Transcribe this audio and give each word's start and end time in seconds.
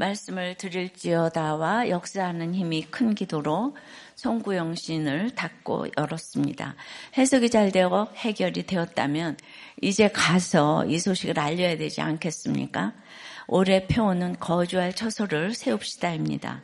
말씀을 0.00 0.54
드릴지어다와 0.54 1.90
역사하는 1.90 2.54
힘이 2.54 2.82
큰 2.90 3.14
기도로 3.14 3.76
송구영 4.16 4.74
시인을 4.74 5.34
닫고 5.34 5.88
열었습니다. 5.96 6.74
해석이 7.16 7.50
잘 7.50 7.70
되어 7.70 8.08
해결이 8.16 8.64
되었다면 8.64 9.36
이제 9.82 10.08
가서 10.08 10.86
이 10.86 10.98
소식을 10.98 11.38
알려야 11.38 11.76
되지 11.76 12.00
않겠습니까? 12.00 12.92
올해 13.46 13.86
표어는 13.86 14.36
거주할 14.40 14.94
처소를 14.94 15.54
세웁시다입니다. 15.54 16.62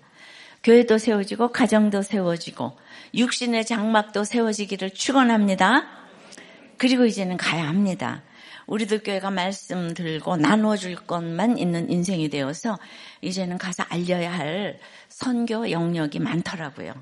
교회도 0.63 0.99
세워지고 0.99 1.53
가정도 1.53 2.03
세워지고 2.03 2.77
육신의 3.15 3.67
장막도 3.67 4.25
세워지기를 4.25 4.91
축원합니다. 4.91 5.87
그리고 6.79 7.05
이제는 7.05 7.37
가야 7.37 7.69
합니다. 7.69 8.23
우리들 8.67 9.03
교회가 9.03 9.31
말씀 9.31 9.95
들고 9.95 10.37
나눠줄 10.37 10.97
것만 11.07 11.59
있는 11.59 11.91
인생이 11.91 12.29
되어서 12.29 12.79
이제는 13.23 13.59
가서 13.59 13.85
알려야 13.89 14.33
할 14.33 14.79
선교 15.09 15.71
영역이 15.71 16.19
많더라고요. 16.19 16.93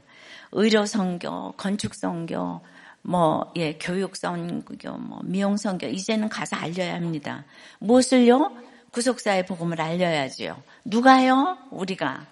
의료 0.52 0.86
선교, 0.86 1.52
건축 1.52 1.94
선교, 1.94 2.60
뭐, 3.02 3.52
예, 3.56 3.76
교육 3.78 4.16
선교, 4.16 4.96
뭐, 4.96 5.20
미용 5.24 5.56
선교, 5.56 5.86
이제는 5.86 6.28
가서 6.28 6.56
알려야 6.56 6.94
합니다. 6.94 7.44
무엇을요? 7.78 8.52
구속사의 8.92 9.46
복음을 9.46 9.80
알려야지요. 9.80 10.62
누가요? 10.84 11.58
우리가. 11.70 12.26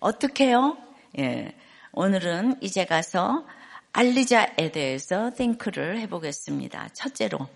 어떻게요? 0.00 0.76
예. 1.18 1.54
오늘은 1.92 2.56
이제 2.60 2.84
가서 2.84 3.46
알리자에 3.92 4.72
대해서 4.72 5.30
띵크를 5.36 5.98
해보겠습니다. 6.00 6.88
첫째로, 6.92 7.48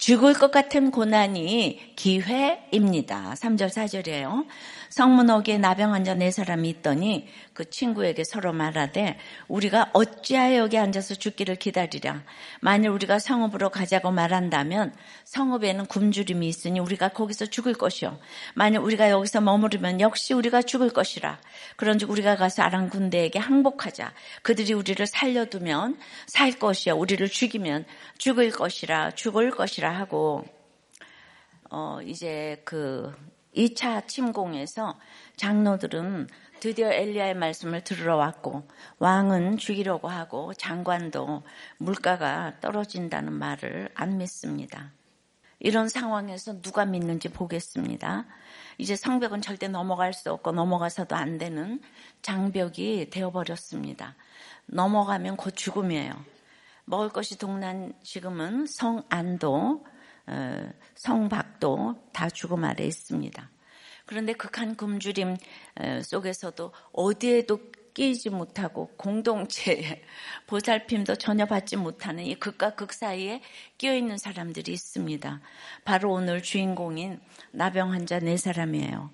죽을 0.00 0.32
것 0.32 0.50
같은 0.50 0.90
고난이 0.90 1.92
기회입니다. 1.94 3.34
3절, 3.34 3.68
4절이에요. 3.68 4.46
성문옥에 4.90 5.58
나병 5.58 5.94
환자 5.94 6.14
네 6.14 6.30
사람이 6.30 6.68
있더니 6.68 7.28
그 7.54 7.70
친구에게 7.70 8.24
서로 8.24 8.52
말하되 8.52 9.18
우리가 9.46 9.90
어찌하여 9.92 10.58
여기 10.58 10.78
앉아서 10.78 11.14
죽기를 11.14 11.56
기다리랴. 11.56 12.22
만일 12.60 12.90
우리가 12.90 13.20
성읍으로 13.20 13.70
가자고 13.70 14.10
말한다면 14.10 14.92
성읍에는 15.24 15.86
굶주림이 15.86 16.48
있으니 16.48 16.80
우리가 16.80 17.10
거기서 17.10 17.46
죽을 17.46 17.74
것이요. 17.74 18.18
만일 18.54 18.80
우리가 18.80 19.10
여기서 19.10 19.40
머무르면 19.40 20.00
역시 20.00 20.34
우리가 20.34 20.62
죽을 20.62 20.90
것이라. 20.90 21.38
그런즉 21.76 22.10
우리가 22.10 22.36
가서 22.36 22.62
아랑 22.62 22.88
군대에게 22.88 23.38
항복하자. 23.38 24.12
그들이 24.42 24.72
우리를 24.72 25.06
살려두면 25.06 25.98
살 26.26 26.58
것이요. 26.58 26.96
우리를 26.96 27.28
죽이면 27.28 27.84
죽을 28.18 28.50
것이라. 28.50 29.12
죽을 29.12 29.50
것이라 29.50 29.96
하고 29.96 30.44
어 31.70 32.00
이제 32.04 32.60
그 32.64 33.14
2차 33.54 34.06
침공에서 34.06 34.98
장로들은 35.36 36.28
드디어 36.60 36.92
엘리야의 36.92 37.34
말씀을 37.34 37.82
들으러 37.82 38.16
왔고 38.16 38.68
왕은 38.98 39.56
죽이려고 39.56 40.08
하고 40.08 40.52
장관도 40.54 41.42
물가가 41.78 42.54
떨어진다는 42.60 43.32
말을 43.32 43.88
안 43.94 44.18
믿습니다. 44.18 44.92
이런 45.58 45.88
상황에서 45.88 46.60
누가 46.62 46.84
믿는지 46.84 47.28
보겠습니다. 47.28 48.26
이제 48.78 48.96
성벽은 48.96 49.42
절대 49.42 49.68
넘어갈 49.68 50.14
수 50.14 50.32
없고 50.32 50.52
넘어가서도 50.52 51.14
안 51.16 51.36
되는 51.38 51.80
장벽이 52.22 53.10
되어버렸습니다. 53.10 54.14
넘어가면 54.66 55.36
곧 55.36 55.54
죽음이에요. 55.54 56.14
먹을 56.86 57.10
것이 57.10 57.38
동난 57.38 57.92
지금은 58.02 58.66
성안도 58.66 59.84
어, 59.84 59.99
성박도 60.94 61.96
다 62.12 62.28
죽음 62.28 62.64
아래 62.64 62.84
있습니다. 62.84 63.50
그런데 64.06 64.32
극한 64.32 64.76
굶주림 64.76 65.36
어, 65.76 66.00
속에서도 66.02 66.72
어디에도 66.92 67.60
끼지 67.94 68.30
못하고 68.30 68.88
공동체의 68.96 70.02
보살핌도 70.46 71.16
전혀 71.16 71.46
받지 71.46 71.76
못하는 71.76 72.24
이 72.24 72.34
극과 72.34 72.74
극 72.74 72.92
사이에 72.92 73.40
끼어 73.78 73.94
있는 73.94 74.16
사람들이 74.16 74.72
있습니다. 74.72 75.40
바로 75.84 76.12
오늘 76.12 76.42
주인공인 76.42 77.20
나병 77.52 77.92
환자 77.92 78.18
네 78.18 78.36
사람이에요. 78.36 79.10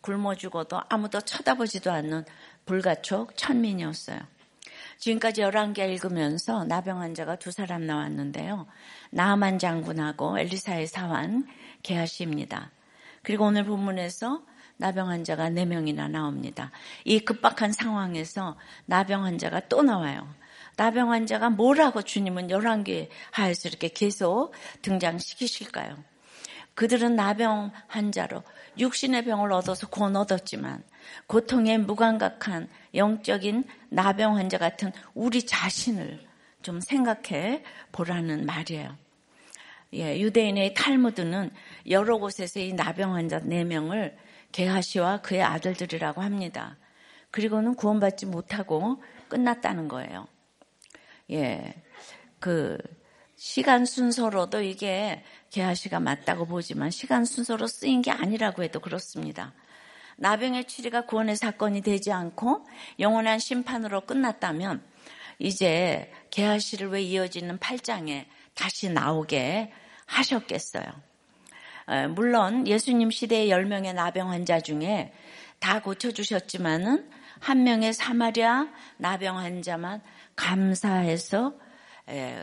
굶어 0.00 0.34
죽어도 0.34 0.80
아무도 0.88 1.20
쳐다보지도 1.20 1.90
않는 1.90 2.24
불가촉 2.64 3.36
천민이었어요. 3.36 4.20
지금까지 4.98 5.42
11개 5.42 5.88
읽으면서 5.90 6.64
나병 6.64 7.00
환자가 7.00 7.36
두 7.36 7.50
사람 7.50 7.86
나왔는데요. 7.86 8.66
나만 9.10 9.58
장군하고 9.58 10.38
엘리사의 10.38 10.86
사환 10.86 11.46
게하시입니다. 11.82 12.70
그리고 13.22 13.44
오늘 13.46 13.64
본문에서 13.64 14.42
나병 14.78 15.08
환자가 15.08 15.50
4명이나 15.50 16.10
나옵니다. 16.10 16.70
이 17.04 17.20
급박한 17.20 17.72
상황에서 17.72 18.56
나병 18.86 19.24
환자가 19.24 19.68
또 19.68 19.82
나와요. 19.82 20.28
나병 20.76 21.10
환자가 21.10 21.50
뭐라고 21.50 22.02
주님은 22.02 22.48
11개 22.48 23.08
하에서 23.30 23.68
이렇게 23.68 23.88
계속 23.88 24.52
등장시키실까요? 24.82 25.96
그들은 26.76 27.16
나병 27.16 27.72
환자로 27.88 28.42
육신의 28.78 29.24
병을 29.24 29.50
얻어서 29.50 29.88
곧 29.88 30.14
얻었지만 30.14 30.84
고통에 31.26 31.78
무감각한 31.78 32.68
영적인 32.94 33.64
나병 33.88 34.36
환자 34.36 34.58
같은 34.58 34.92
우리 35.14 35.44
자신을 35.44 36.20
좀 36.62 36.80
생각해 36.80 37.64
보라는 37.92 38.44
말이에요. 38.44 38.94
예, 39.94 40.20
유대인의 40.20 40.74
탈무드는 40.74 41.50
여러 41.88 42.18
곳에서 42.18 42.60
이 42.60 42.74
나병 42.74 43.14
환자 43.14 43.40
4명을 43.40 44.14
게하시와 44.52 45.22
그의 45.22 45.42
아들들이라고 45.42 46.20
합니다. 46.20 46.76
그리고는 47.30 47.74
구원받지 47.74 48.26
못하고 48.26 49.02
끝났다는 49.28 49.88
거예요. 49.88 50.26
예, 51.30 51.74
그 52.38 52.76
시간 53.46 53.84
순서로도 53.86 54.62
이게 54.62 55.22
게하시가 55.50 56.00
맞다고 56.00 56.46
보지만 56.46 56.90
시간 56.90 57.24
순서로 57.24 57.68
쓰인 57.68 58.02
게 58.02 58.10
아니라고 58.10 58.64
해도 58.64 58.80
그렇습니다. 58.80 59.52
나병의 60.16 60.64
치리가 60.64 61.02
구원의 61.02 61.36
사건이 61.36 61.82
되지 61.82 62.10
않고 62.10 62.66
영원한 62.98 63.38
심판으로 63.38 64.00
끝났다면 64.00 64.82
이제 65.38 66.12
게하시를 66.32 66.88
왜 66.88 67.02
이어지는 67.02 67.58
8장에 67.58 68.26
다시 68.54 68.90
나오게 68.90 69.72
하셨겠어요. 70.06 70.84
물론 72.16 72.66
예수님 72.66 73.12
시대의 73.12 73.48
10명의 73.50 73.94
나병 73.94 74.28
환자 74.28 74.58
중에 74.58 75.12
다 75.60 75.82
고쳐주셨지만은 75.82 77.08
한 77.38 77.62
명의 77.62 77.92
사마리아 77.92 78.66
나병 78.96 79.38
환자만 79.38 80.02
감사해서 80.34 81.54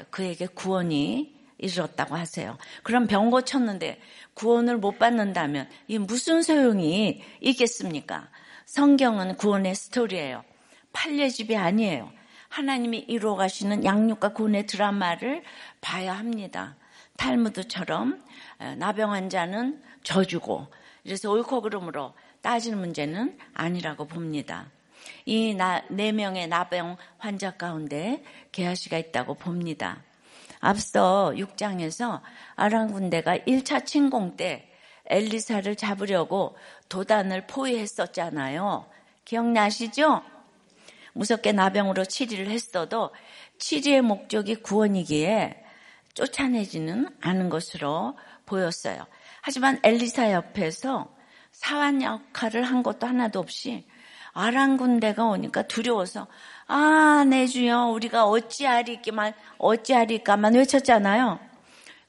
그에게 0.09 0.47
구원이 0.47 1.33
이르렀다고 1.57 2.15
하세요. 2.15 2.57
그럼 2.83 3.07
병 3.07 3.29
고쳤는데 3.29 3.99
구원을 4.33 4.77
못 4.77 4.99
받는다면 4.99 5.69
이 5.87 5.97
무슨 5.97 6.41
소용이 6.41 7.23
있겠습니까? 7.39 8.29
성경은 8.65 9.37
구원의 9.37 9.75
스토리예요. 9.75 10.43
판례집이 10.91 11.55
아니에요. 11.55 12.11
하나님이 12.49 13.05
이루어 13.07 13.35
가시는 13.35 13.85
양육과 13.85 14.33
구원의 14.33 14.67
드라마를 14.67 15.43
봐야 15.81 16.13
합니다. 16.13 16.75
탈무드처럼 17.17 18.23
나병 18.77 19.11
환자는 19.11 19.81
져주고 20.03 20.67
그래서 21.03 21.31
옳고 21.31 21.61
그름으로 21.61 22.13
따지는 22.41 22.79
문제는 22.79 23.37
아니라고 23.53 24.05
봅니다. 24.05 24.69
이 25.25 25.55
네 25.89 26.11
명의 26.11 26.47
나병 26.47 26.97
환자 27.17 27.51
가운데 27.51 28.23
게하시가 28.51 28.97
있다고 28.97 29.35
봅니다. 29.35 30.03
앞서 30.59 31.33
6장에서 31.35 32.21
아랑 32.55 32.91
군대가 32.91 33.37
1차 33.37 33.85
침공 33.85 34.37
때 34.37 34.69
엘리사를 35.07 35.75
잡으려고 35.75 36.55
도단을 36.89 37.47
포위했었잖아요. 37.47 38.85
기억나시죠? 39.25 40.21
무섭게 41.13 41.51
나병으로 41.51 42.05
치리를 42.05 42.49
했어도 42.49 43.11
치리의 43.57 44.01
목적이 44.01 44.55
구원이기에 44.55 45.63
쫓아내지는 46.13 47.09
않은 47.21 47.49
것으로 47.49 48.17
보였어요. 48.45 49.05
하지만 49.41 49.79
엘리사 49.83 50.31
옆에서 50.31 51.13
사환 51.51 52.01
역할을 52.01 52.63
한 52.63 52.83
것도 52.83 53.05
하나도 53.07 53.39
없이 53.39 53.85
아랑 54.33 54.77
군대가 54.77 55.25
오니까 55.25 55.63
두려워서 55.63 56.27
아, 56.67 57.25
내 57.29 57.45
주여, 57.45 57.87
우리가 57.87 58.25
어찌하리까만, 58.25 59.33
어찌하리까만 59.57 60.55
외쳤잖아요. 60.55 61.39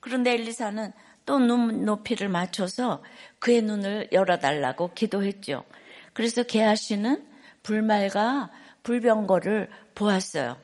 그런데 0.00 0.32
엘리사는 0.32 0.92
또 1.26 1.38
눈 1.38 1.84
높이를 1.84 2.28
맞춰서 2.28 3.02
그의 3.38 3.62
눈을 3.62 4.08
열어달라고 4.12 4.92
기도했죠. 4.94 5.64
그래서 6.12 6.42
게하시는 6.42 7.24
불말과 7.62 8.50
불병거를 8.82 9.70
보았어요. 9.94 10.56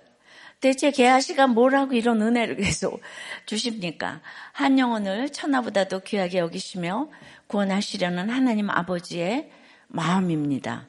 대체 0.61 0.91
게하시가 0.91 1.47
뭐라고 1.47 1.95
이런 1.95 2.21
은혜를 2.21 2.57
계속 2.57 3.01
주십니까? 3.47 4.21
한 4.53 4.79
영혼을 4.79 5.31
천하보다도 5.31 6.01
귀하게 6.01 6.39
여기시며 6.39 7.09
구원하시려는 7.47 8.29
하나님 8.29 8.69
아버지의 8.69 9.51
마음입니다. 9.89 10.87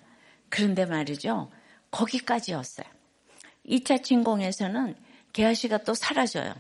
그런데 0.51 0.85
말이죠. 0.85 1.49
거기까지였어요. 1.89 2.85
2차 3.65 4.03
침공에서는 4.03 4.95
개아씨가 5.33 5.79
또 5.79 5.95
사라져요. 5.95 6.53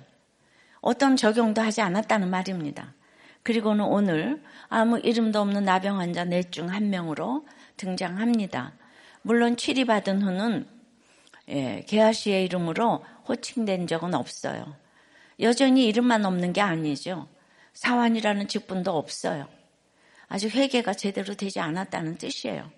어떤 0.81 1.15
적용도 1.15 1.61
하지 1.61 1.81
않았다는 1.81 2.29
말입니다. 2.29 2.95
그리고는 3.43 3.85
오늘 3.85 4.41
아무 4.69 4.99
이름도 4.99 5.39
없는 5.41 5.65
나병 5.65 5.99
환자 5.99 6.23
넷 6.25 6.51
중 6.51 6.69
한 6.69 6.89
명으로 6.89 7.45
등장합니다. 7.77 8.73
물론 9.21 9.57
치리받은 9.57 10.21
후는 10.23 10.67
예, 11.49 11.83
개아씨의 11.87 12.45
이름으로 12.45 13.03
호칭된 13.27 13.87
적은 13.87 14.13
없어요. 14.15 14.75
여전히 15.39 15.85
이름만 15.85 16.25
없는 16.25 16.53
게 16.53 16.61
아니죠. 16.61 17.27
사환이라는 17.73 18.47
직분도 18.47 18.95
없어요. 18.95 19.47
아직 20.27 20.55
회개가 20.55 20.93
제대로 20.93 21.33
되지 21.33 21.59
않았다는 21.59 22.17
뜻이에요. 22.17 22.71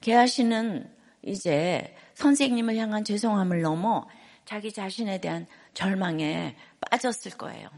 개아씨는 0.00 0.90
이제 1.22 1.94
선생님을 2.14 2.76
향한 2.76 3.04
죄송함을 3.04 3.62
넘어 3.62 4.06
자기 4.44 4.72
자신에 4.72 5.20
대한 5.20 5.46
절망에 5.74 6.56
빠졌을 6.80 7.32
거예요. 7.32 7.68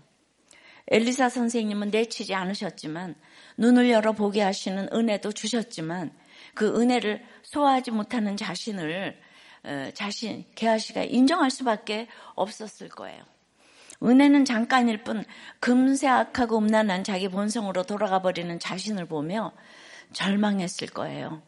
엘리사 0.88 1.28
선생님은 1.28 1.90
내치지 1.90 2.34
않으셨지만 2.34 3.14
눈을 3.56 3.90
열어 3.90 4.12
보게 4.12 4.42
하시는 4.42 4.88
은혜도 4.92 5.32
주셨지만 5.32 6.12
그 6.54 6.80
은혜를 6.80 7.24
소화하지 7.42 7.92
못하는 7.92 8.36
자신을 8.36 9.18
어, 9.64 9.90
자신 9.94 10.44
개아씨가 10.56 11.04
인정할 11.04 11.50
수밖에 11.50 12.08
없었을 12.34 12.88
거예요. 12.88 13.22
은혜는 14.02 14.44
잠깐일 14.44 15.04
뿐 15.04 15.24
금세 15.60 16.08
악하고 16.08 16.58
음란한 16.58 17.04
자기 17.04 17.28
본성으로 17.28 17.84
돌아가 17.84 18.20
버리는 18.20 18.58
자신을 18.58 19.06
보며 19.06 19.52
절망했을 20.12 20.88
거예요. 20.88 21.42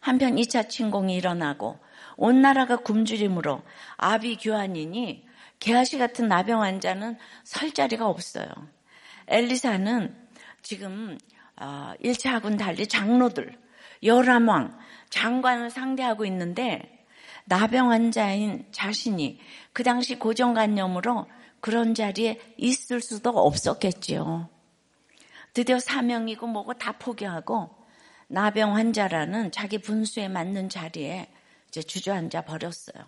한편 0.00 0.36
2차 0.36 0.68
침공이 0.68 1.16
일어나고 1.16 1.78
온 2.16 2.42
나라가 2.42 2.76
굶주림으로 2.76 3.62
아비 3.96 4.36
교환이니 4.36 5.26
개아시 5.60 5.98
같은 5.98 6.28
나병 6.28 6.62
환자는 6.62 7.16
설 7.44 7.72
자리가 7.72 8.06
없어요. 8.06 8.48
엘리사는 9.28 10.14
지금 10.62 11.18
1차하고는 11.56 12.54
어, 12.54 12.56
달리 12.56 12.86
장로들, 12.86 13.56
열람왕, 14.02 14.78
장관을 15.10 15.70
상대하고 15.70 16.24
있는데 16.26 17.04
나병 17.46 17.90
환자인 17.90 18.66
자신이 18.72 19.40
그 19.72 19.82
당시 19.82 20.18
고정관념으로 20.18 21.26
그런 21.60 21.94
자리에 21.94 22.40
있을 22.56 23.00
수도 23.00 23.30
없었겠지요. 23.30 24.48
드디어 25.54 25.80
사명이고 25.80 26.46
뭐고 26.46 26.74
다 26.74 26.92
포기하고 26.92 27.77
나병 28.28 28.76
환자라는 28.76 29.50
자기 29.50 29.78
분수에 29.78 30.28
맞는 30.28 30.68
자리에 30.68 31.28
이제 31.68 31.82
주저앉아 31.82 32.42
버렸어요. 32.42 33.04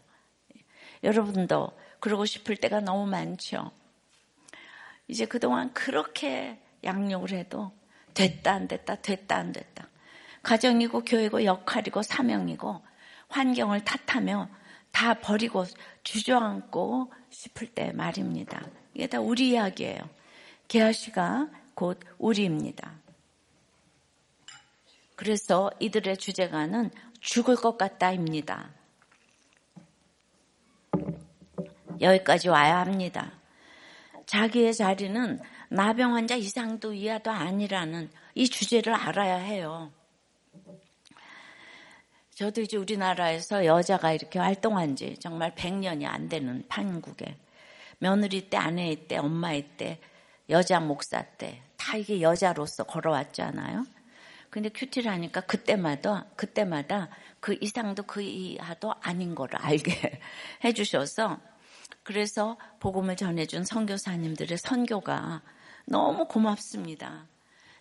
여러분도 1.05 1.73
그러고 2.01 2.25
싶을 2.25 2.57
때가 2.57 2.81
너무 2.81 3.07
많죠. 3.07 3.71
이제 5.09 5.27
그동안 5.27 5.73
그렇게 5.73 6.59
양육을 6.85 7.31
해도 7.31 7.73
됐다 8.15 8.53
안 8.53 8.69
됐다 8.69 8.97
됐다 8.97 9.37
안 9.37 9.53
됐다. 9.53 9.89
가정이고 10.43 11.05
교회고 11.05 11.45
역할이고 11.45 12.03
사명이고 12.03 12.83
환경을 13.29 13.85
탓하며 13.85 14.49
다 14.91 15.15
버리고 15.15 15.65
주저앉고 16.03 17.13
싶을 17.29 17.69
때 17.69 17.93
말입니다. 17.93 18.63
이게 18.95 19.07
다 19.07 19.21
우리 19.21 19.51
이야기예요. 19.51 20.01
게하시가 20.69 21.49
곧 21.75 22.01
우리입니다. 22.19 23.00
그래서 25.21 25.71
이들의 25.81 26.17
주제가는 26.17 26.91
죽을 27.21 27.55
것 27.55 27.77
같다입니다. 27.77 28.71
여기까지 32.01 32.49
와야 32.49 32.79
합니다. 32.79 33.31
자기의 34.25 34.73
자리는 34.73 35.39
나병 35.69 36.15
환자 36.15 36.37
이상도 36.37 36.95
이하도 36.95 37.31
아니라는 37.31 38.11
이 38.35 38.49
주제를 38.49 38.95
알아야 38.95 39.37
해요. 39.37 39.93
저도 42.35 42.63
이제 42.63 42.79
우리나라에서 42.79 43.67
여자가 43.67 44.13
이렇게 44.13 44.39
활동한 44.39 44.97
지 44.97 45.19
정말 45.19 45.55
100년이 45.55 46.07
안 46.07 46.31
되는 46.31 46.65
판국에 46.67 47.37
며느리 47.99 48.49
때, 48.49 48.57
아내 48.57 49.07
때, 49.07 49.19
엄마 49.19 49.53
때, 49.77 50.01
여자 50.49 50.81
목사 50.81 51.21
때 51.21 51.61
다 51.81 51.97
이게 51.97 52.21
여자로서 52.21 52.85
걸어왔잖아요. 52.85 53.85
근데 54.51 54.69
큐티를 54.69 55.11
하니까 55.11 55.43
그때마다 55.43 56.27
그때마다 56.37 57.09
그 57.39 57.57
이상도 57.61 58.03
그 58.03 58.21
이하도 58.21 58.95
아닌 59.01 59.35
거를 59.35 59.57
알게 59.61 60.21
해주셔서 60.65 61.39
그래서 62.03 62.59
복음을 62.81 63.17
전해준 63.17 63.65
선교사님들의 63.65 64.59
선교가 64.59 65.43
너무 65.87 66.27
고맙습니다. 66.27 67.27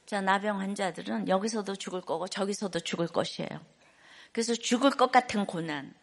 자 0.06 0.22
나병 0.22 0.60
환자들은 0.60 1.28
여기서도 1.28 1.76
죽을 1.76 2.02
거고 2.02 2.28
저기서도 2.28 2.80
죽을 2.82 3.08
것이에요. 3.08 3.50
그래서 4.32 4.54
죽을 4.54 4.92
것 4.92 5.12
같은 5.12 5.46
고난. 5.46 5.94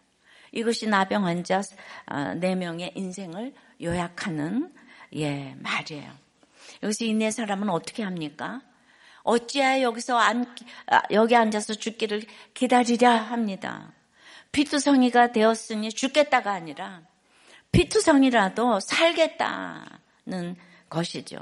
이것이 0.53 0.89
나병 0.89 1.27
환자 1.27 1.61
4명의 2.07 2.97
인생을 2.97 3.55
요약하는 3.83 4.73
예, 5.15 5.55
말이에요. 5.61 6.13
여기서 6.83 7.05
이네 7.05 7.31
사람은 7.31 7.69
어떻게 7.69 8.03
합니까? 8.03 8.63
어찌하여 9.27 9.83
여기서 9.83 10.17
안, 10.17 10.47
아, 10.87 11.03
여기 11.11 11.35
앉아서 11.37 11.75
죽기를 11.75 12.23
기다리랴 12.55 13.11
합니다. 13.11 13.93
피투성이가 14.53 15.33
되었으니 15.33 15.91
죽겠다가 15.91 16.53
아니라 16.53 17.03
피투성이라도 17.73 18.81
살겠다는 18.81 20.57
것이죠. 20.89 21.39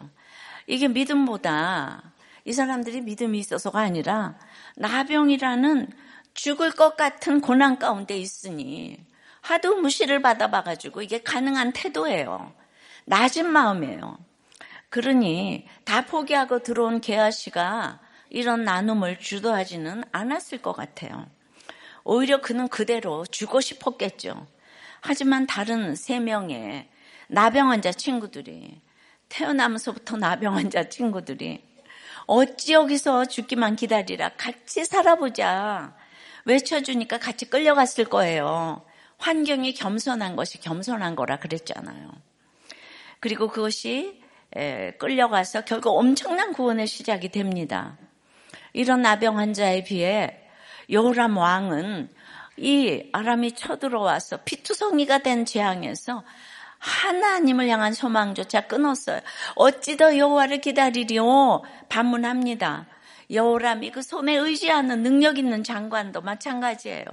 이게 0.66 0.88
믿음보다 0.88 2.14
이 2.44 2.52
사람들이 2.52 3.02
믿음이 3.02 3.38
있어서가 3.38 3.80
아니라 3.80 4.38
나병이라는 4.76 5.92
죽을 6.32 6.72
것 6.72 6.96
같은 6.96 7.40
고난 7.40 7.78
가운데 7.78 8.16
있으니 8.16 8.98
하도 9.42 9.76
무시를 9.76 10.22
받아봐가지고 10.22 11.02
이게 11.02 11.22
가능한 11.22 11.72
태도예요. 11.72 12.54
낮은 13.04 13.46
마음이에요. 13.46 14.18
그러니 14.94 15.66
다 15.82 16.06
포기하고 16.06 16.60
들어온 16.60 17.00
개아 17.00 17.32
씨가 17.32 17.98
이런 18.30 18.62
나눔을 18.62 19.18
주도하지는 19.18 20.04
않았을 20.12 20.58
것 20.58 20.72
같아요. 20.72 21.26
오히려 22.04 22.40
그는 22.40 22.68
그대로 22.68 23.26
주고 23.26 23.60
싶었겠죠. 23.60 24.46
하지만 25.00 25.48
다른 25.48 25.96
세 25.96 26.20
명의 26.20 26.88
나병 27.26 27.72
환자 27.72 27.90
친구들이 27.90 28.80
태어나면서부터 29.28 30.16
나병 30.16 30.54
환자 30.54 30.88
친구들이 30.88 31.64
어찌 32.26 32.74
여기서 32.74 33.24
죽기만 33.24 33.74
기다리라 33.74 34.28
같이 34.36 34.84
살아보자 34.84 35.96
외쳐주니까 36.44 37.18
같이 37.18 37.50
끌려갔을 37.50 38.04
거예요. 38.04 38.84
환경이 39.18 39.74
겸손한 39.74 40.36
것이 40.36 40.60
겸손한 40.60 41.16
거라 41.16 41.40
그랬잖아요. 41.40 42.12
그리고 43.18 43.48
그것이 43.48 44.22
끌려가서 44.98 45.62
결국 45.64 45.96
엄청난 45.98 46.52
구원의 46.52 46.86
시작이 46.86 47.30
됩니다. 47.30 47.96
이런 48.72 49.02
나병 49.02 49.38
환자에 49.38 49.84
비해 49.84 50.40
여호람 50.90 51.36
왕은 51.36 52.08
이 52.56 53.08
아람이 53.12 53.52
쳐들어와서 53.52 54.38
피투성이가 54.44 55.18
된 55.18 55.44
재앙에서 55.44 56.24
하나님을 56.78 57.68
향한 57.68 57.94
소망조차 57.94 58.62
끊었어요. 58.62 59.20
어찌 59.56 59.96
더 59.96 60.16
여호와를 60.16 60.60
기다리리오 60.60 61.64
반문합니다. 61.88 62.86
여호람이 63.30 63.90
그 63.90 64.02
손에 64.02 64.34
의지하는 64.36 65.02
능력 65.02 65.38
있는 65.38 65.64
장관도 65.64 66.20
마찬가지예요. 66.20 67.04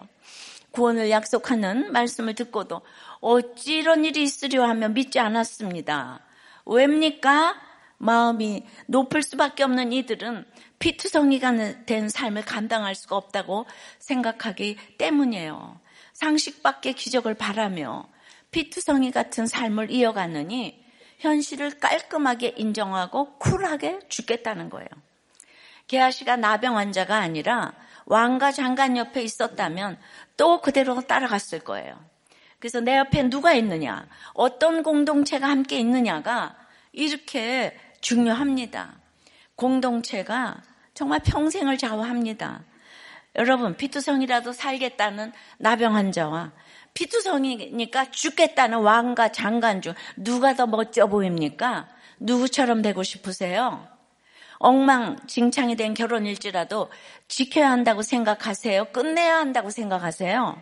구원을 0.72 1.10
약속하는 1.10 1.92
말씀을 1.92 2.36
듣고도 2.36 2.82
어찌 3.22 3.78
이런 3.78 4.04
일이 4.06 4.24
있으려 4.24 4.66
하며 4.68 4.90
믿지 4.90 5.20
않았습니다. 5.20 6.20
왜입니까? 6.72 7.60
마음이 7.98 8.66
높을 8.88 9.22
수밖에 9.22 9.64
없는 9.64 9.92
이들은 9.92 10.46
피투성이가 10.80 11.86
된 11.86 12.10
삶을 12.10 12.44
감당할 12.46 12.96
수가 12.96 13.16
없다고 13.16 13.66
생각하기 14.00 14.78
때문이에요. 14.98 15.80
상식밖에 16.14 16.94
기적을 16.94 17.36
바라며 17.36 18.08
피투성이 18.50 19.12
같은 19.12 19.46
삶을 19.46 19.92
이어가느니 19.92 20.84
현실을 21.20 21.80
깔끔하게 21.80 22.56
인정하고 22.58 23.38
쿨하게 23.38 24.00
죽겠다는 24.10 24.70
거예요. 24.70 24.88
게하시가 25.88 26.38
나병 26.38 26.78
환자가 26.78 27.18
아니라 27.18 27.74
왕과 28.06 28.52
장관 28.52 28.98
옆에 28.98 29.22
있었다면 29.22 30.00
또 30.38 30.62
그대로 30.62 31.00
따라갔을 31.02 31.60
거예요. 31.60 32.00
그래서 32.60 32.80
내 32.80 32.98
옆에 32.98 33.30
누가 33.30 33.54
있느냐, 33.54 34.08
어떤 34.34 34.84
공동체가 34.84 35.48
함께 35.48 35.78
있느냐가 35.80 36.56
이렇게 36.92 37.78
중요합니다. 38.02 39.00
공동체가 39.56 40.62
정말 40.94 41.20
평생을 41.24 41.78
좌우합니다. 41.78 42.64
여러분, 43.36 43.78
피투성이라도 43.78 44.52
살겠다는 44.52 45.32
나병 45.58 45.96
환자와 45.96 46.52
피투성이니까 46.94 48.12
죽겠다는 48.12 48.80
왕과 48.80 49.32
장관 49.32 49.82
중 49.82 49.94
누가 50.18 50.56
더 50.56 50.68
멋져 50.68 51.08
보입니까? 51.08 51.88
누구처럼 52.20 52.82
되고 52.82 53.04
싶으세요? 53.04 53.88
엉망진창이 54.60 55.76
된 55.76 55.94
결혼일지라도 55.94 56.92
지켜야 57.28 57.72
한다고 57.72 58.04
생각하세요? 58.04 58.86
끝내야 58.92 59.38
한다고 59.38 59.70
생각하세요? 59.70 60.62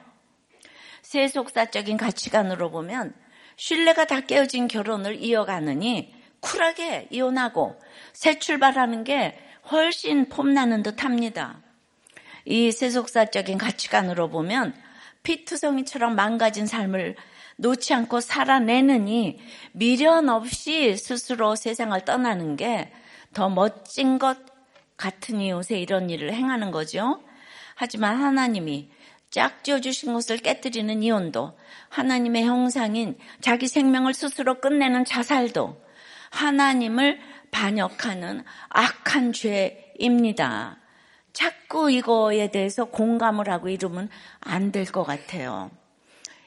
세속사적인 1.02 1.98
가치관으로 1.98 2.70
보면 2.72 3.14
신뢰가 3.58 4.06
다 4.06 4.22
깨어진 4.22 4.68
결혼을 4.68 5.22
이어가느니 5.22 6.19
쿨하게 6.42 7.08
이혼하고 7.10 7.80
새 8.14 8.40
출발하는 8.40 9.04
게 9.04 9.38
훨씬 9.72 10.30
폼나는 10.30 10.84
듯 10.84 11.04
합니다. 11.04 11.62
이 12.46 12.72
세속사적인 12.72 13.58
가치관으로 13.58 14.30
보면 14.30 14.74
피투성이처럼 15.24 16.16
망가진 16.16 16.66
삶을 16.66 17.16
놓지 17.58 17.94
않고 17.94 18.22
살아내느니 18.22 19.40
미련 19.74 20.30
없이 20.30 20.96
스스로 20.96 21.56
세상을 21.56 22.00
떠나는 22.06 22.56
게 22.56 22.92
더 23.34 23.50
멋진 23.50 24.20
것 24.20 24.38
같으니 24.98 25.50
요새 25.50 25.80
이런 25.80 26.10
일을 26.10 26.34
행하는 26.34 26.72
거죠. 26.72 27.22
하지만 27.76 28.22
하나님이 28.22 28.90
짝지어 29.30 29.80
주신 29.80 30.14
것을 30.14 30.38
깨뜨리는 30.38 31.04
이혼도 31.04 31.58
하나님의 31.90 32.44
형상인 32.44 33.18
자기 33.42 33.68
생명을 33.68 34.14
스스로 34.14 34.60
끝내는 34.60 35.06
자살도 35.06 35.82
하나님을 36.32 37.20
반역하는 37.52 38.44
악한 38.70 39.34
죄입니다. 39.34 40.78
자꾸 41.34 41.92
이거에 41.92 42.50
대해서 42.52 42.86
공감을 42.86 43.50
하고 43.50 43.70
이러면 43.70 44.10
안 44.42 44.72
될 44.72 44.86
것 44.92 45.04
같아요. 45.04 45.72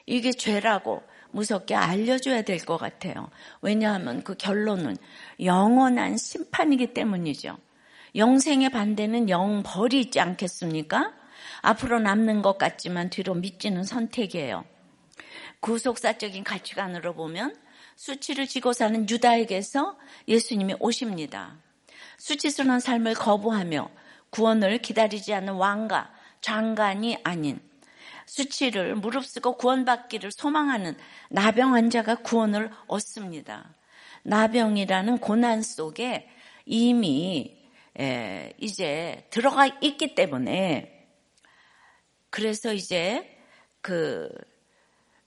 이게 0.05 0.31
죄라고 0.31 1.03
무섭게 1.31 1.75
알려줘야 1.75 2.43
될 2.43 2.59
것 2.59 2.77
같아요. 2.77 3.29
왜냐하면 3.61 4.23
그 4.23 4.35
결론은 4.35 4.97
영원한 5.41 6.17
심판이기 6.17 6.93
때문이죠. 6.93 7.57
영생의 8.15 8.69
반대는 8.69 9.29
영벌이 9.29 9.99
있지 9.99 10.19
않겠습니까? 10.19 11.11
앞으로 11.61 11.99
남는 11.99 12.41
것 12.43 12.57
같지만 12.57 13.09
뒤로 13.09 13.33
미치는 13.33 13.83
선택이에요. 13.83 14.65
구속사적인 15.61 16.43
가치관으로 16.43 17.13
보면 17.15 17.55
수치를 17.95 18.47
지고 18.47 18.73
사는 18.73 19.09
유다에게서 19.09 19.97
예수님이 20.27 20.75
오십니다. 20.79 21.57
수치스러운 22.17 22.79
삶을 22.79 23.13
거부하며 23.15 23.89
구원을 24.29 24.79
기다리지 24.79 25.33
않는 25.33 25.53
왕과 25.53 26.11
장관이 26.41 27.19
아닌 27.23 27.59
수치를 28.25 28.95
무릅쓰고 28.95 29.57
구원받기를 29.57 30.31
소망하는 30.31 30.97
나병 31.29 31.73
환자가 31.73 32.15
구원을 32.15 32.71
얻습니다. 32.87 33.73
나병이라는 34.23 35.17
고난 35.19 35.61
속에 35.61 36.29
이미 36.65 37.57
이제 38.57 39.27
들어가 39.29 39.67
있기 39.81 40.15
때문에 40.15 41.07
그래서 42.29 42.73
이제 42.73 43.37
그 43.81 44.29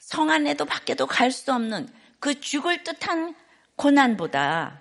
성 0.07 0.31
안에도 0.31 0.65
밖에도 0.65 1.05
갈 1.05 1.33
수 1.33 1.53
없는 1.53 1.89
그 2.21 2.41
죽을 2.41 2.83
듯한 2.85 3.35
고난보다 3.77 4.81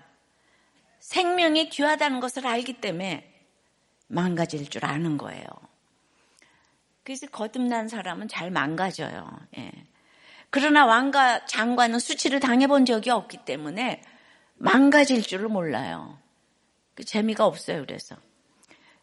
생명이 0.99 1.69
귀하다는 1.69 2.19
것을 2.19 2.47
알기 2.47 2.81
때문에 2.81 3.31
망가질 4.07 4.69
줄 4.69 4.85
아는 4.85 5.17
거예요. 5.17 5.45
그래서 7.03 7.27
거듭난 7.27 7.87
사람은 7.87 8.27
잘 8.27 8.49
망가져요. 8.49 9.29
예. 9.57 9.71
그러나 10.49 10.85
왕과 10.85 11.45
장관은 11.45 11.99
수치를 11.99 12.39
당해본 12.39 12.85
적이 12.85 13.11
없기 13.11 13.45
때문에 13.45 14.01
망가질 14.55 15.21
줄을 15.21 15.49
몰라요. 15.49 16.17
그 16.95 17.03
재미가 17.03 17.45
없어요. 17.45 17.85
그래서 17.85 18.15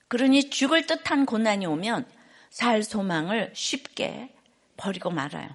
그러니 0.08 0.50
죽을 0.50 0.86
듯한 0.86 1.26
고난이 1.26 1.66
오면 1.66 2.06
살 2.50 2.82
소망을 2.82 3.52
쉽게 3.54 4.34
버리고 4.76 5.10
말아요. 5.10 5.48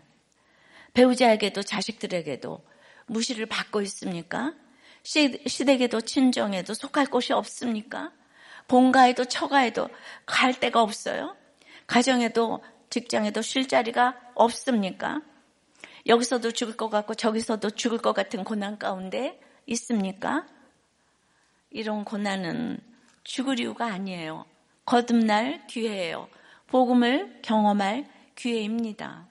배우자에게도 0.98 1.62
자식들에게도 1.62 2.66
무시를 3.06 3.46
받고 3.46 3.84
있습니까? 3.84 4.56
시댁에도 5.04 6.02
친정에도 6.02 6.74
속할 6.74 7.06
곳이 7.06 7.34
없습니까? 7.34 8.12
본가에도 8.68 9.26
처가에도 9.26 9.90
갈 10.26 10.60
데가 10.60 10.82
없어요? 10.82 11.38
가정에도 11.86 12.64
직장에도 12.90 13.44
쉴 13.44 13.68
자리가 13.68 14.18
없습니까? 14.34 15.22
여기서도 16.08 16.52
죽을 16.52 16.76
것 16.76 16.90
같고 16.90 17.14
저기서도 17.14 17.70
죽을 17.70 18.00
것 18.00 18.14
같은 18.14 18.44
고난 18.44 18.80
가운데 18.80 19.40
있습니까? 19.68 20.48
이런 21.70 22.06
고난은 22.06 22.80
죽을 23.24 23.60
이유가 23.60 23.86
아니에요. 23.86 24.46
거듭날 24.86 25.68
기회예요. 25.68 26.28
복음을 26.66 27.40
경험할 27.44 28.10
기회입니다. 28.36 29.28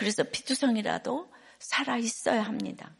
그래서 0.00 0.22
피투성이라도 0.22 1.30
살아 1.58 1.98
있어야 1.98 2.42
합니다. 2.42 2.90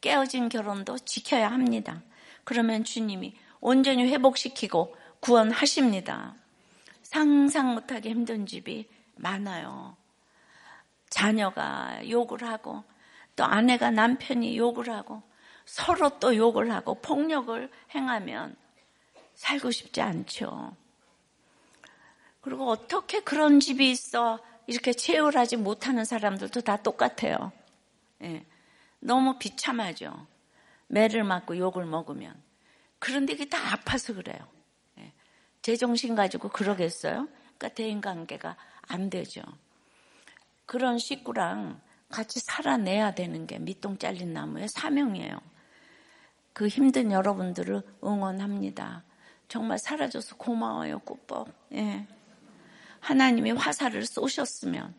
깨어진 0.00 0.48
결혼도 0.48 0.96
지켜야 1.00 1.50
합니다. 1.52 2.00
그러면 2.44 2.82
주님이 2.82 3.36
온전히 3.60 4.06
회복시키고 4.06 4.96
구원하십니다. 5.20 6.34
상상 7.02 7.74
못하게 7.74 8.08
힘든 8.08 8.46
집이 8.46 8.88
많아요. 9.16 9.98
자녀가 11.10 12.00
욕을 12.08 12.42
하고 12.42 12.84
또 13.36 13.44
아내가 13.44 13.90
남편이 13.90 14.56
욕을 14.56 14.88
하고 14.88 15.22
서로 15.66 16.18
또 16.20 16.34
욕을 16.34 16.72
하고 16.72 16.94
폭력을 17.02 17.70
행하면 17.94 18.56
살고 19.34 19.72
싶지 19.72 20.00
않죠. 20.00 20.74
그리고 22.40 22.70
어떻게 22.70 23.20
그런 23.20 23.60
집이 23.60 23.90
있어 23.90 24.40
이렇게 24.70 24.92
체열하지 24.92 25.56
못하는 25.56 26.04
사람들도 26.04 26.60
다 26.60 26.76
똑같아요. 26.76 27.50
예. 28.22 28.46
너무 29.00 29.36
비참하죠. 29.36 30.28
매를 30.86 31.24
맞고 31.24 31.58
욕을 31.58 31.84
먹으면. 31.86 32.40
그런데 33.00 33.32
이게 33.32 33.48
다 33.48 33.58
아파서 33.72 34.14
그래요. 34.14 34.38
예. 34.98 35.12
제정신 35.62 36.14
가지고 36.14 36.50
그러겠어요? 36.50 37.26
그러니까 37.58 37.68
대인관계가 37.70 38.56
안 38.82 39.10
되죠. 39.10 39.42
그런 40.66 40.98
식구랑 40.98 41.80
같이 42.08 42.38
살아내야 42.38 43.16
되는 43.16 43.48
게 43.48 43.58
밑동 43.58 43.98
잘린 43.98 44.32
나무의 44.32 44.68
사명이에요. 44.68 45.36
그 46.52 46.68
힘든 46.68 47.10
여러분들을 47.10 47.82
응원합니다. 48.04 49.02
정말 49.48 49.80
사라져서 49.80 50.36
고마워요, 50.36 51.00
꾸뻑. 51.00 51.48
예. 51.72 52.06
하나님이 53.00 53.52
화살을 53.52 54.06
쏘셨으면 54.06 54.94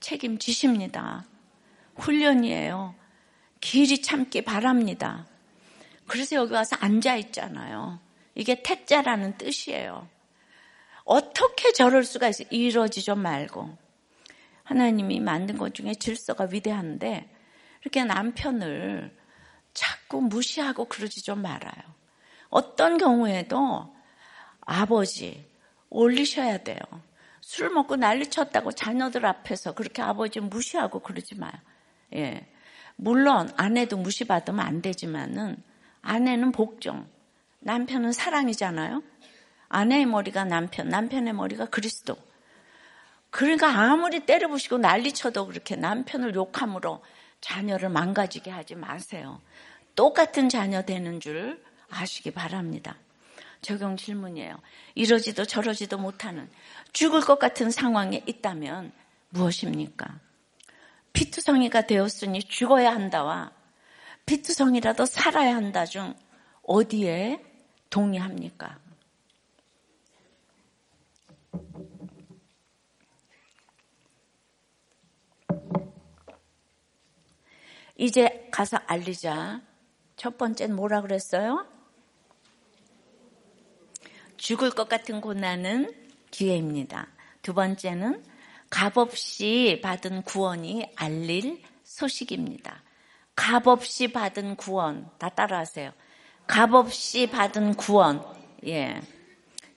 책임지십니다. 0.00 1.24
훈련이에요. 1.96 2.94
길이 3.60 4.02
참기 4.02 4.42
바랍니다. 4.42 5.26
그래서 6.06 6.36
여기 6.36 6.52
와서 6.52 6.76
앉아 6.78 7.16
있잖아요. 7.16 7.98
이게 8.34 8.62
택자라는 8.62 9.38
뜻이에요. 9.38 10.08
어떻게 11.04 11.72
저럴 11.72 12.04
수가 12.04 12.28
있어? 12.28 12.44
이러지좀 12.50 13.18
말고. 13.20 13.76
하나님이 14.64 15.20
만든 15.20 15.56
것 15.56 15.74
중에 15.74 15.94
질서가 15.94 16.48
위대한데, 16.50 17.32
이렇게 17.80 18.04
남편을 18.04 19.16
자꾸 19.72 20.20
무시하고 20.20 20.86
그러지 20.86 21.22
좀 21.22 21.42
말아요. 21.42 21.82
어떤 22.48 22.98
경우에도 22.98 23.94
아버지 24.60 25.46
올리셔야 25.88 26.58
돼요. 26.58 26.78
술 27.46 27.70
먹고 27.70 27.94
난리 27.94 28.28
쳤다고 28.28 28.72
자녀들 28.72 29.24
앞에서 29.24 29.72
그렇게 29.72 30.02
아버지 30.02 30.40
무시하고 30.40 30.98
그러지 30.98 31.36
마요. 31.36 31.52
예. 32.12 32.44
물론 32.96 33.48
아내도 33.56 33.96
무시받으면 33.98 34.58
안 34.66 34.82
되지만은 34.82 35.62
아내는 36.02 36.50
복종, 36.50 37.08
남편은 37.60 38.10
사랑이잖아요. 38.10 39.00
아내의 39.68 40.06
머리가 40.06 40.42
남편, 40.42 40.88
남편의 40.88 41.34
머리가 41.34 41.66
그리스도. 41.66 42.16
그러니까 43.30 43.68
아무리 43.68 44.26
때려부시고 44.26 44.78
난리쳐도 44.78 45.46
그렇게 45.46 45.76
남편을 45.76 46.34
욕함으로 46.34 47.04
자녀를 47.40 47.90
망가지게 47.90 48.50
하지 48.50 48.74
마세요. 48.74 49.40
똑같은 49.94 50.48
자녀 50.48 50.82
되는 50.82 51.20
줄 51.20 51.62
아시기 51.90 52.32
바랍니다. 52.32 52.96
적용 53.66 53.96
질문이에요. 53.96 54.56
이러지도 54.94 55.44
저러지도 55.44 55.98
못하는 55.98 56.48
죽을 56.92 57.20
것 57.20 57.40
같은 57.40 57.72
상황에 57.72 58.22
있다면 58.24 58.92
무엇입니까? 59.30 60.20
피투성이가 61.12 61.82
되었으니 61.82 62.44
죽어야 62.44 62.94
한다와 62.94 63.50
피투성이라도 64.24 65.04
살아야 65.06 65.56
한다 65.56 65.84
중 65.84 66.14
어디에 66.62 67.42
동의합니까? 67.90 68.78
이제 77.98 78.48
가서 78.52 78.78
알리자. 78.86 79.62
첫 80.16 80.38
번째는 80.38 80.76
뭐라 80.76 81.00
그랬어요? 81.00 81.66
죽을 84.36 84.70
것 84.70 84.88
같은 84.88 85.20
고난은 85.20 85.92
기회입니다. 86.30 87.08
두 87.42 87.54
번째는 87.54 88.22
값없이 88.70 89.80
받은 89.82 90.22
구원이 90.22 90.92
알릴 90.96 91.62
소식입니다. 91.84 92.82
값없이 93.34 94.08
받은 94.08 94.56
구원. 94.56 95.08
다 95.18 95.28
따라하세요. 95.28 95.92
값없이 96.46 97.28
받은 97.28 97.74
구원. 97.74 98.24
예. 98.66 99.00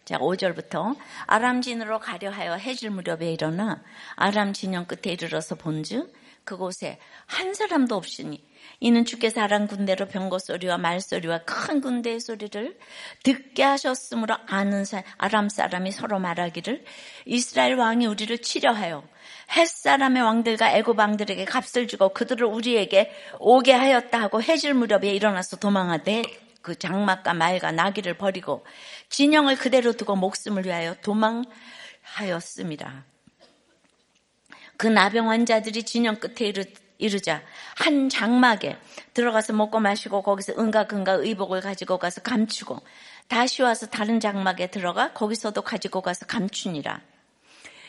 자, 0.06 0.18
5절부터 0.18 0.96
아람 1.28 1.62
진으로 1.62 2.00
가려 2.00 2.32
하여 2.32 2.56
해질 2.56 2.90
무렵에 2.90 3.32
일어나 3.32 3.84
아람 4.16 4.54
진영 4.54 4.86
끝에 4.86 5.14
이르러서 5.14 5.54
본즉 5.56 6.12
그곳에 6.50 6.98
한 7.28 7.54
사람도 7.54 7.96
없으니 7.96 8.44
이는 8.80 9.06
주께서 9.06 9.42
아람 9.42 9.68
군대로 9.68 10.08
병거 10.08 10.40
소리와 10.40 10.80
말 10.80 11.00
소리와 11.00 11.44
큰 11.44 11.80
군대의 11.80 12.20
소리를 12.20 12.76
듣게 13.22 13.62
하셨으므로 13.62 14.36
아는 14.48 14.84
사, 14.84 15.04
아람 15.20 15.50
사람이 15.50 15.92
서로 15.92 16.18
말하기를 16.18 16.84
이스라엘 17.26 17.76
왕이 17.76 18.08
우리를 18.08 18.36
치려하여 18.40 19.08
햇 19.56 19.68
사람의 19.68 20.24
왕들과 20.24 20.76
애굽 20.76 20.98
왕들에게 20.98 21.46
값을 21.46 21.88
주고 21.88 22.10
그들을 22.10 22.48
우리에게 22.48 23.12
오게 23.40 23.74
하였다 23.74 24.20
하고 24.20 24.42
해질 24.42 24.74
무렵에 24.74 25.14
일어나서 25.14 25.58
도망하되 25.58 26.24
그 26.64 26.76
장막과 26.76 27.36
말과 27.36 27.72
나귀를 27.72 28.16
버리고 28.16 28.66
진영을 29.10 29.56
그대로 29.56 29.94
두고 29.94 30.16
목숨을 30.16 30.66
위하여 30.66 30.96
도망하였습니다. 31.04 33.06
그 34.80 34.88
나병 34.88 35.30
환자들이 35.30 35.84
진영 35.84 36.16
끝에 36.22 36.54
이르, 37.00 37.20
자한 37.20 38.08
장막에 38.08 38.78
들어가서 39.14 39.52
먹고 39.52 39.82
마시고 39.82 40.24
거기서 40.24 40.54
은가 40.58 40.88
근가 40.88 41.12
의복을 41.12 41.60
가지고 41.60 41.98
가서 41.98 42.22
감추고 42.22 42.80
다시 43.28 43.62
와서 43.62 43.88
다른 43.88 44.22
장막에 44.22 44.68
들어가 44.68 45.12
거기서도 45.12 45.64
가지고 45.64 46.00
가서 46.00 46.26
감추니라. 46.28 47.02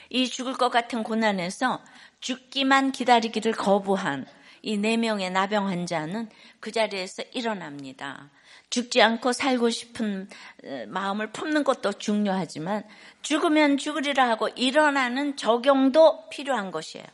이 0.09 0.29
죽을 0.29 0.55
것 0.55 0.71
같은 0.71 1.05
고난에서 1.05 1.81
죽기만 2.19 2.91
기다리기를 2.91 3.53
거부한 3.53 4.27
이 4.63 4.77
네 4.77 4.97
명의 4.97 5.31
나병 5.31 5.69
환자는 5.69 6.29
그 6.59 6.73
자리에서 6.73 7.23
일어납니다. 7.33 8.31
죽지 8.71 9.03
않고 9.03 9.33
살고 9.33 9.71
싶은 9.71 10.29
어, 10.65 10.85
마음을 10.89 11.33
품는 11.33 11.65
것도 11.65 11.95
중요하지만 11.95 12.85
죽으면 13.23 13.77
죽으리라 13.77 14.29
하고 14.29 14.49
일어나는 14.49 15.37
적용도 15.37 16.29
필요한 16.31 16.71
것이에요. 16.71 17.07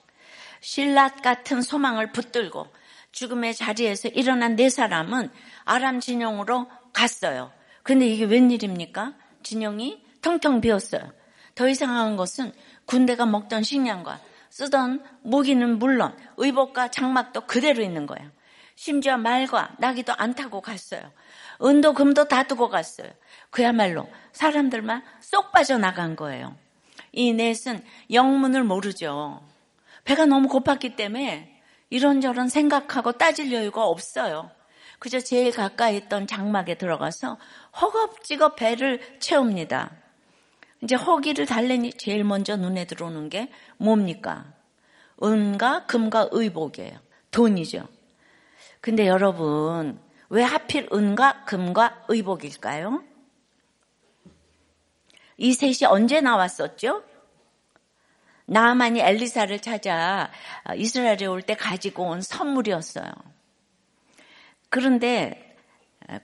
신랏 0.60 1.22
같은 1.22 1.62
소망을 1.62 2.12
붙들고 2.12 2.66
죽음의 3.12 3.54
자리에서 3.54 4.08
일어난 4.08 4.56
네 4.56 4.68
사람은 4.68 5.30
아람 5.64 6.00
진영으로 6.00 6.68
갔어요. 6.92 7.50
근데 7.82 8.06
이게 8.06 8.25
웬일입니까? 8.25 9.14
진영이 9.42 10.04
텅텅 10.20 10.60
비었어요. 10.60 11.12
더 11.54 11.68
이상한 11.68 12.16
것은 12.16 12.52
군대가 12.84 13.25
먹던 13.25 13.62
식량과 13.62 14.20
쓰던 14.50 15.02
무기는 15.22 15.78
물론 15.78 16.16
의복과 16.36 16.90
장막도 16.90 17.46
그대로 17.46 17.82
있는 17.82 18.06
거예요. 18.06 18.30
심지어 18.75 19.16
말과 19.16 19.75
나귀도 19.78 20.12
안 20.16 20.34
타고 20.34 20.60
갔어요. 20.60 21.10
은도 21.62 21.94
금도 21.94 22.28
다 22.28 22.42
두고 22.44 22.68
갔어요. 22.68 23.08
그야말로 23.50 24.08
사람들만 24.32 25.02
쏙 25.20 25.52
빠져나간 25.52 26.16
거예요. 26.16 26.56
이 27.12 27.32
넷은 27.32 27.82
영문을 28.12 28.64
모르죠. 28.64 29.42
배가 30.04 30.26
너무 30.26 30.48
고팠기 30.48 30.96
때문에 30.96 31.60
이런저런 31.90 32.49
생각하고 32.49 33.12
따질 33.12 33.52
여유가 33.52 33.84
없어요. 33.84 34.50
그저 34.99 35.21
제일 35.21 35.52
가까이 35.52 35.97
있던 35.97 36.26
장막에 36.26 36.76
들어가서 36.76 37.38
허겁지겁 37.80 38.56
배를 38.56 39.19
채웁니다. 39.21 39.92
이제 40.82 40.95
허기를 40.95 41.47
달래니 41.47 41.92
제일 41.95 42.25
먼저 42.25 42.56
눈에 42.56 42.84
들어오는 42.84 43.28
게 43.28 43.50
뭡니까? 43.78 44.45
은과 45.23 45.86
금과 45.86 46.28
의복이에요. 46.32 46.99
돈이죠. 47.30 47.88
근데 48.80 49.06
여러분, 49.06 49.99
왜 50.28 50.43
하필 50.43 50.89
은과 50.93 51.45
금과 51.45 52.04
의복일까요? 52.08 53.02
이 55.39 55.52
셋이 55.52 55.84
언제 55.89 56.21
나왔었죠? 56.21 57.02
나만이 58.47 59.00
엘리사를 59.00 59.58
찾아 59.60 60.30
이스라엘에 60.76 61.26
올 61.26 61.43
때 61.43 61.54
가지고 61.54 62.04
온 62.04 62.23
선물이었어요. 62.23 63.10
그런데 64.71 65.56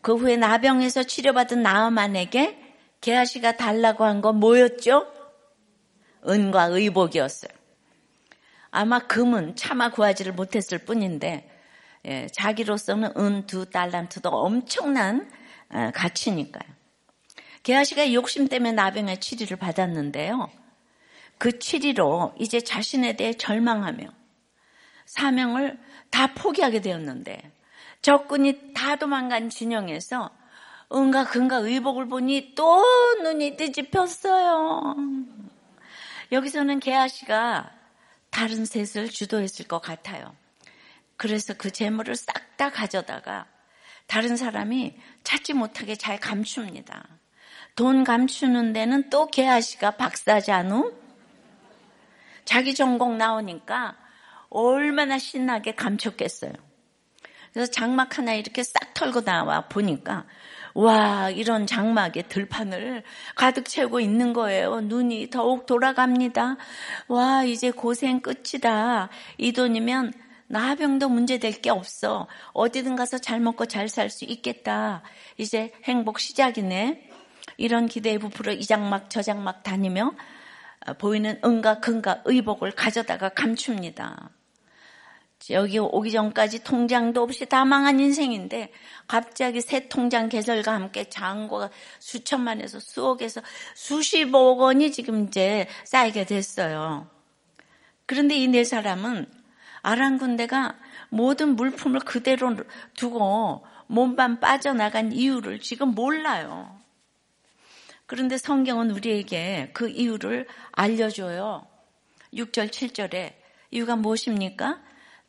그 0.01 0.15
후에 0.15 0.37
나병에서 0.37 1.03
치료받은 1.03 1.63
나만에게 1.63 2.59
게하시가 3.01 3.57
달라고 3.57 4.05
한 4.05 4.21
건 4.21 4.37
뭐였죠? 4.37 5.07
은과 6.29 6.65
의복이었어요. 6.67 7.51
아마 8.71 9.01
금은 9.01 9.57
차마 9.57 9.91
구하지를 9.91 10.33
못했을 10.33 10.79
뿐인데 10.79 11.51
예, 12.05 12.27
자기로서는 12.33 13.13
은 13.17 13.47
두 13.47 13.69
달란트도 13.71 14.29
엄청난 14.29 15.31
어, 15.71 15.91
가치니까요. 15.95 16.69
게하시가 17.63 18.13
욕심 18.13 18.49
때문에 18.49 18.73
나병의 18.73 19.21
치리를 19.21 19.57
받았는데요. 19.57 20.51
그 21.39 21.59
치리로 21.59 22.35
이제 22.39 22.61
자신에 22.61 23.15
대해 23.15 23.33
절망하며 23.33 24.07
사명을 25.07 25.79
다 26.11 26.35
포기하게 26.35 26.81
되었는데 26.81 27.53
적군이 28.01 28.75
다 28.75 28.97
도망간 28.97 29.49
진영에서 29.49 30.31
은가 30.93 31.25
근가 31.25 31.57
의복을 31.57 32.09
보니 32.09 32.55
또 32.55 32.83
눈이 33.23 33.57
뒤집혔어요. 33.57 34.97
여기서는 36.33 36.81
게하시가 36.81 37.71
다른 38.31 38.65
셋을 38.65 39.09
주도했을 39.09 39.69
것 39.69 39.81
같아요. 39.81 40.35
그래서 41.23 41.55
그 41.55 41.71
재물을 41.71 42.17
싹 42.17 42.53
다 42.57 42.71
가져다가 42.71 43.47
다른 44.07 44.37
사람이 44.37 44.97
찾지 45.25 45.55
못하게 45.55 45.95
잘 45.95 46.19
감춥니다. 46.19 47.09
돈 47.77 48.05
감추는 48.05 48.73
데는 48.73 49.09
또 49.09 49.27
개아씨가 49.27 49.93
박사잖우? 49.93 50.93
자기 52.45 52.75
전공 52.75 53.19
나오니까 53.19 53.97
얼마나 54.51 55.19
신나게 55.19 55.75
감췄겠어요. 55.75 56.53
그래서 57.53 57.71
장막 57.71 58.19
하나 58.19 58.35
이렇게 58.35 58.63
싹 58.63 58.93
털고 58.95 59.23
나와 59.23 59.69
보니까 59.69 60.27
와 60.75 61.31
이런 61.31 61.67
장막에 61.67 62.23
들판을 62.23 63.03
가득 63.35 63.69
채우고 63.69 64.01
있는 64.01 64.33
거예요. 64.33 64.81
눈이 64.81 65.31
더욱 65.31 65.67
돌아갑니다. 65.67 66.57
와 67.09 67.45
이제 67.45 67.71
고생 67.71 68.21
끝이다. 68.21 69.09
이 69.39 69.53
돈이면 69.53 70.13
나병도 70.53 71.09
문제될 71.09 71.63
게 71.63 71.71
없어. 71.71 72.29
어디든 72.53 72.95
가서 72.95 73.17
잘 73.17 73.41
먹고 73.41 73.65
잘 73.65 73.89
살 73.89 74.11
수 74.11 74.27
있겠다. 74.27 75.03
이제 75.39 75.73
행복 75.85 76.21
시작이네. 76.21 77.09
이런 77.57 77.87
기대에 77.87 78.19
부풀어 78.19 78.53
이 78.53 78.63
장막 78.63 79.09
저 79.09 79.23
장막 79.23 79.63
다니며 79.63 80.13
어, 80.87 80.93
보이는 80.95 81.41
은가 81.43 81.81
근가 81.81 82.21
의복을 82.27 82.73
가져다가 82.73 83.31
감춥니다. 83.31 84.29
여기 85.51 85.79
오기 85.79 86.13
전까지 86.13 86.65
통장도 86.65 87.23
없이 87.23 87.47
다 87.47 87.65
망한 87.65 87.99
인생인데 87.99 88.71
갑자기 89.09 89.63
새 89.63 89.89
통장 89.89 90.29
개설과 90.29 90.73
함께 90.75 91.09
잔고가 91.09 91.71
수천만에서 91.99 92.79
수억에서 92.79 93.41
수십억 93.75 94.61
원이 94.61 94.93
지금 94.93 95.27
이제 95.27 95.67
쌓이게 95.85 96.27
됐어요. 96.27 97.09
그런데 98.05 98.37
이 98.37 98.47
네 98.49 98.65
사람은 98.65 99.42
아란 99.83 100.19
군대가 100.19 100.77
모든 101.09 101.57
물품을 101.57 102.01
그대로 102.01 102.57
두고 102.95 103.67
몸반 103.87 104.41
빠져나간 104.41 105.13
이유를 105.13 105.61
지금 105.61 105.89
몰라요. 105.89 106.79
그런데 108.07 108.39
성경은 108.39 108.91
우리에게 108.91 109.71
그 109.75 109.89
이유를 109.89 110.47
알려줘요. 110.73 111.67
6절, 112.35 112.71
7절에 112.71 113.35
이유가 113.71 113.97
무엇입니까? 113.97 114.81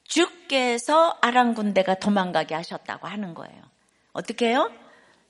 주께서 0.04 1.18
아란 1.22 1.54
군대가 1.54 1.96
도망가게 1.96 2.56
하셨다고 2.56 3.08
하는 3.08 3.34
거예요. 3.34 3.62
어떻게 4.12 4.50
해요? 4.50 4.72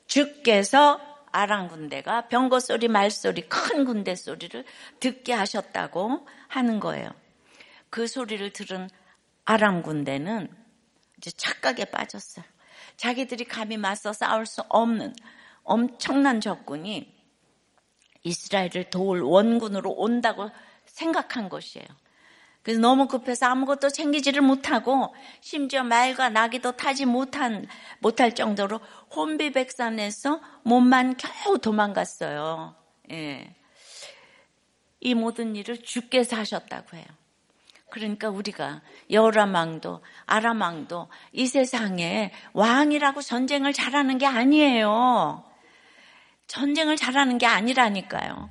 주께서 0.08 1.00
아란 1.32 1.68
군대가 1.68 2.28
병거 2.28 2.60
소리, 2.60 2.88
말 2.88 3.10
소리, 3.10 3.48
큰 3.48 3.86
군대 3.86 4.16
소리를 4.16 4.64
듣게 5.00 5.34
하셨다고 5.34 6.28
하는 6.48 6.80
거예요. 6.80 7.10
그 7.90 8.08
소리를 8.08 8.52
들은 8.54 8.90
아람 9.46 9.82
군대는 9.82 10.50
이제 11.18 11.32
착각에 11.32 11.86
빠졌어요. 11.86 12.46
자기들이 12.98 13.46
감히 13.46 13.78
맞서 13.78 14.14
싸울 14.14 14.46
수 14.46 14.62
없는 14.70 15.14
엄청난 15.64 16.42
적군이 16.42 17.14
이스라엘을 18.24 18.90
도울 18.90 19.22
원군으로 19.22 19.92
온다고 19.92 20.50
생각한 20.86 21.50
것이에요. 21.50 21.88
그래서 22.62 22.80
너무 22.80 23.08
급해서 23.08 23.48
아무것도 23.48 23.90
챙기지를 23.90 24.42
못하고 24.42 25.14
심지어 25.42 25.84
말과 25.84 26.30
나귀도 26.30 26.78
타지 26.78 27.06
못한 27.06 27.68
못할 28.00 28.34
정도로 28.34 28.80
혼비백산에서 29.14 30.42
몸만 30.64 31.18
겨우 31.18 31.60
도망갔어요. 31.60 32.76
예. 33.12 33.56
이 35.02 35.14
모든 35.14 35.58
일을 35.58 35.84
주께서 35.84 36.38
하셨다고 36.38 36.96
해요. 36.96 37.06
그러니까 37.94 38.28
우리가 38.28 38.82
여라망도 39.12 40.02
아라망도 40.26 41.10
이 41.32 41.46
세상에 41.46 42.32
왕이라고 42.54 43.22
전쟁을 43.22 43.72
잘하는 43.72 44.18
게 44.18 44.26
아니에요. 44.26 45.44
전쟁을 46.48 46.96
잘하는 46.96 47.38
게 47.38 47.46
아니라니까요. 47.46 48.50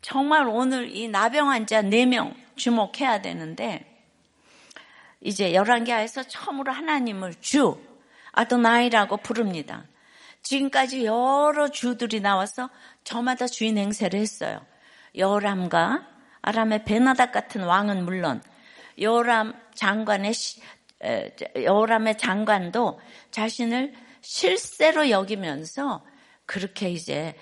정말 0.00 0.48
오늘 0.48 0.96
이 0.96 1.06
나병 1.06 1.48
환자 1.50 1.80
4명 1.80 2.34
주목해야 2.56 3.22
되는데 3.22 3.86
이제 5.20 5.54
열왕기하에서 5.54 6.24
처음으로 6.24 6.72
하나님을 6.72 7.36
주 7.40 7.80
아도나이라고 8.32 9.18
부릅니다. 9.18 9.84
지금까지 10.42 11.04
여러 11.04 11.68
주들이 11.68 12.18
나와서 12.18 12.68
저마다 13.04 13.46
주인 13.46 13.78
행세를 13.78 14.18
했어요. 14.18 14.60
여람과 15.16 16.04
아람의 16.40 16.84
베나닥 16.84 17.30
같은 17.30 17.62
왕은 17.62 18.04
물론 18.04 18.42
여람 19.00 19.54
장관의 19.74 20.32
여람의 21.64 22.18
장관도 22.18 23.00
자신을 23.30 23.92
실세로 24.20 25.10
여기면서 25.10 26.04
그렇게 26.46 26.90
이제 26.90 27.34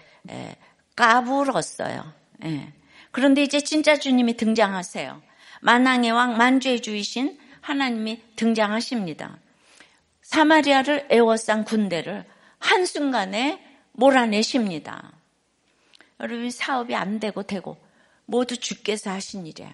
까불었어요. 0.97 2.13
예. 2.45 2.73
그런데 3.11 3.43
이제 3.43 3.61
진짜 3.61 3.97
주님이 3.97 4.37
등장하세요. 4.37 5.21
만왕의 5.63 6.13
왕 6.13 6.37
만주의 6.37 6.81
주이신 6.81 7.39
하나님이 7.61 8.23
등장하십니다. 8.37 9.39
사마리아를 10.23 11.09
에워싼 11.11 11.65
군대를 11.65 12.25
한순간에 12.59 13.63
몰아내십니다. 13.93 15.13
여러분 16.21 16.51
사업이 16.51 16.95
안 16.95 17.19
되고 17.19 17.43
되고 17.43 17.77
모두 18.27 18.57
주께서 18.57 19.11
하신 19.11 19.47
일이에요. 19.47 19.73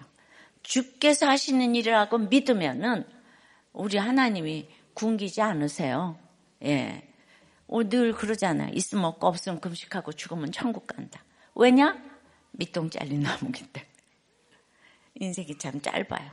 주께서 0.67 1.27
하시는 1.29 1.75
일이라고 1.75 2.17
믿으면은 2.17 3.05
우리 3.71 3.97
하나님이 3.97 4.67
굶기지 4.93 5.41
않으세요. 5.41 6.19
예. 6.63 7.07
늘 7.89 8.11
그러잖아요. 8.11 8.71
있으면 8.73 9.05
없고 9.05 9.27
없으면 9.27 9.61
금식하고 9.61 10.11
죽으면 10.11 10.51
천국 10.51 10.85
간다. 10.85 11.23
왜냐? 11.55 11.97
밑동 12.51 12.89
잘린 12.89 13.21
나무기 13.21 13.65
때문에. 13.67 13.91
인생이 15.15 15.57
참 15.57 15.79
짧아요. 15.79 16.31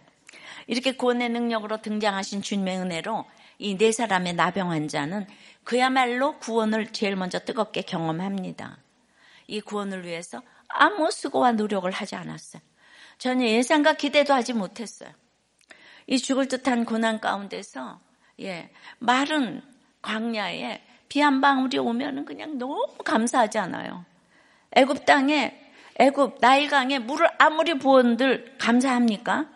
이렇게 0.66 0.92
구원의 0.92 1.28
능력으로 1.28 1.80
등장하신 1.80 2.42
주님의 2.42 2.78
은혜로 2.78 3.24
이 3.60 3.76
네 3.76 3.92
사람의 3.92 4.34
나병 4.34 4.72
환자는 4.72 5.28
그야말로 5.62 6.38
구원을 6.40 6.92
제일 6.92 7.14
먼저 7.14 7.38
뜨겁게 7.38 7.82
경험합니다. 7.82 8.78
이 9.46 9.60
구원을 9.60 10.04
위해서 10.04 10.42
아무 10.66 11.12
수고와 11.12 11.52
노력을 11.52 11.88
하지 11.88 12.16
않았어요. 12.16 12.62
전혀 13.18 13.46
예상과 13.46 13.94
기대도 13.94 14.34
하지 14.34 14.52
못했어요. 14.52 15.10
이 16.06 16.18
죽을 16.18 16.48
듯한 16.48 16.84
고난 16.84 17.20
가운데서 17.20 18.00
예, 18.40 18.70
마른 18.98 19.62
광야에 20.02 20.82
비 21.08 21.20
한 21.20 21.40
방울이 21.40 21.78
오면은 21.78 22.24
그냥 22.24 22.58
너무 22.58 22.88
감사하지 23.04 23.58
않아요. 23.58 24.04
애굽 24.72 25.06
땅에 25.06 25.56
애굽 25.96 26.38
나일강에 26.40 26.98
물을 26.98 27.28
아무리 27.38 27.78
부은들 27.78 28.56
감사합니까? 28.58 29.46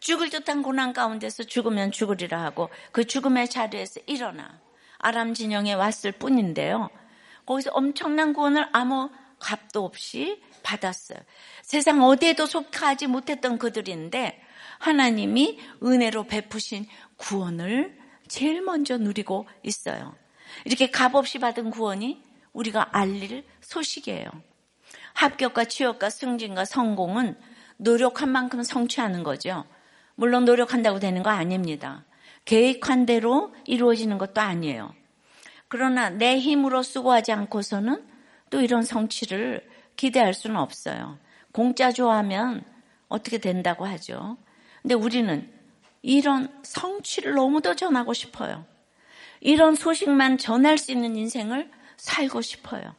죽을 0.00 0.28
듯한 0.28 0.62
고난 0.62 0.92
가운데서 0.92 1.44
죽으면 1.44 1.92
죽으리라 1.92 2.42
하고 2.44 2.68
그 2.92 3.06
죽음의 3.06 3.48
자리에서 3.48 4.00
일어나 4.06 4.60
아람 4.98 5.32
진영에 5.32 5.72
왔을 5.72 6.12
뿐인데요. 6.12 6.90
거기서 7.46 7.70
엄청난 7.72 8.34
구원을 8.34 8.68
아무 8.72 9.08
값도 9.38 9.84
없이 9.84 10.42
받았어요. 10.68 11.18
세상 11.62 12.02
어디에도 12.02 12.46
속하지 12.46 13.06
못했던 13.06 13.58
그들인데 13.58 14.40
하나님이 14.78 15.58
은혜로 15.82 16.24
베푸신 16.24 16.86
구원을 17.16 17.98
제일 18.28 18.60
먼저 18.60 18.98
누리고 18.98 19.48
있어요. 19.62 20.14
이렇게 20.64 20.90
값없이 20.90 21.38
받은 21.38 21.70
구원이 21.70 22.22
우리가 22.52 22.90
알릴 22.92 23.44
소식이에요. 23.60 24.28
합격과 25.14 25.64
취업과 25.64 26.10
승진과 26.10 26.64
성공은 26.64 27.36
노력한 27.78 28.30
만큼 28.30 28.62
성취하는 28.62 29.22
거죠. 29.22 29.64
물론 30.14 30.44
노력한다고 30.44 30.98
되는 30.98 31.22
거 31.22 31.30
아닙니다. 31.30 32.04
계획한 32.44 33.06
대로 33.06 33.54
이루어지는 33.66 34.18
것도 34.18 34.40
아니에요. 34.40 34.94
그러나 35.68 36.08
내 36.10 36.38
힘으로 36.38 36.82
수고하지 36.82 37.32
않고서는 37.32 38.04
또 38.50 38.60
이런 38.60 38.82
성취를 38.82 39.68
기대할 39.98 40.32
수는 40.32 40.56
없어요. 40.56 41.18
공짜 41.52 41.92
좋아하면 41.92 42.64
어떻게 43.08 43.36
된다고 43.36 43.84
하죠. 43.84 44.38
근데 44.80 44.94
우리는 44.94 45.50
이런 46.02 46.48
성취를 46.62 47.34
너무도 47.34 47.74
전하고 47.74 48.14
싶어요. 48.14 48.64
이런 49.40 49.74
소식만 49.74 50.38
전할 50.38 50.78
수 50.78 50.92
있는 50.92 51.16
인생을 51.16 51.70
살고 51.96 52.42
싶어요. 52.42 52.94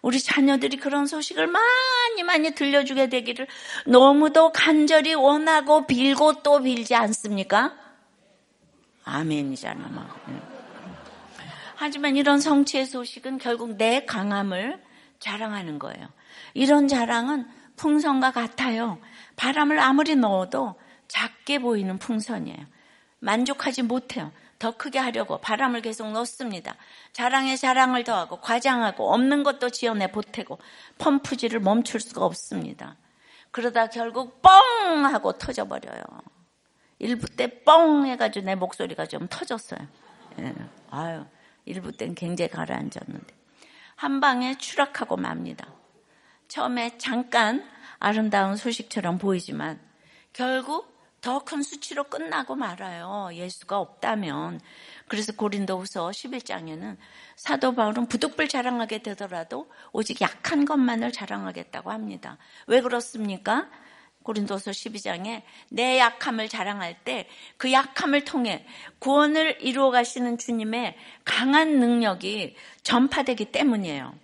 우리 0.00 0.20
자녀들이 0.20 0.76
그런 0.76 1.06
소식을 1.06 1.48
많이 1.48 2.22
많이 2.24 2.52
들려주게 2.52 3.08
되기를 3.08 3.48
너무도 3.86 4.52
간절히 4.52 5.14
원하고 5.14 5.88
빌고 5.88 6.42
또 6.44 6.62
빌지 6.62 6.94
않습니까? 6.94 7.76
아멘이잖아, 9.02 9.88
막. 9.88 10.24
하지만 11.74 12.16
이런 12.16 12.38
성취의 12.38 12.86
소식은 12.86 13.38
결국 13.38 13.76
내 13.76 14.04
강함을 14.04 14.80
자랑하는 15.18 15.80
거예요. 15.80 16.06
이런 16.54 16.88
자랑은 16.88 17.46
풍선과 17.76 18.32
같아요. 18.32 18.98
바람을 19.36 19.78
아무리 19.78 20.16
넣어도 20.16 20.74
작게 21.08 21.60
보이는 21.60 21.98
풍선이에요. 21.98 22.58
만족하지 23.20 23.82
못해요. 23.82 24.32
더 24.58 24.76
크게 24.76 24.98
하려고 24.98 25.38
바람을 25.38 25.82
계속 25.82 26.10
넣습니다. 26.12 26.74
자랑에 27.12 27.56
자랑을 27.56 28.04
더하고 28.04 28.40
과장하고 28.40 29.12
없는 29.12 29.44
것도 29.44 29.70
지어내 29.70 30.10
보태고 30.10 30.58
펌프질을 30.98 31.60
멈출 31.60 32.00
수가 32.00 32.24
없습니다. 32.24 32.96
그러다 33.50 33.88
결국 33.88 34.42
뻥 34.42 35.04
하고 35.04 35.32
터져버려요. 35.32 36.02
일부 36.98 37.28
때 37.28 37.62
뻥 37.64 38.06
해가지고 38.06 38.46
내 38.46 38.54
목소리가 38.56 39.06
좀 39.06 39.28
터졌어요. 39.28 39.80
예. 40.40 40.54
아유, 40.90 41.24
일부 41.64 41.92
땐 41.92 42.14
굉장히 42.14 42.50
가라앉았는데. 42.50 43.34
한 43.94 44.20
방에 44.20 44.56
추락하고 44.58 45.16
맙니다. 45.16 45.66
처음에 46.48 46.98
잠깐 46.98 47.64
아름다운 47.98 48.56
소식처럼 48.56 49.18
보이지만 49.18 49.78
결국 50.32 50.98
더 51.20 51.40
큰 51.40 51.62
수치로 51.62 52.04
끝나고 52.04 52.54
말아요. 52.54 53.30
예수가 53.32 53.78
없다면. 53.78 54.60
그래서 55.08 55.32
고린도후서 55.32 56.10
11장에는 56.10 56.96
사도 57.36 57.74
바울은 57.74 58.06
부득불 58.06 58.48
자랑하게 58.48 58.98
되더라도 59.02 59.70
오직 59.92 60.20
약한 60.20 60.64
것만을 60.64 61.12
자랑하겠다고 61.12 61.90
합니다. 61.90 62.38
왜 62.66 62.80
그렇습니까? 62.80 63.68
고린도서 64.22 64.70
12장에 64.70 65.42
내 65.70 65.98
약함을 65.98 66.48
자랑할 66.48 66.96
때 67.04 67.28
그 67.56 67.72
약함을 67.72 68.24
통해 68.24 68.64
구원을 68.98 69.58
이루어 69.60 69.90
가시는 69.90 70.38
주님의 70.38 70.96
강한 71.24 71.80
능력이 71.80 72.54
전파되기 72.82 73.46
때문이에요. 73.46 74.14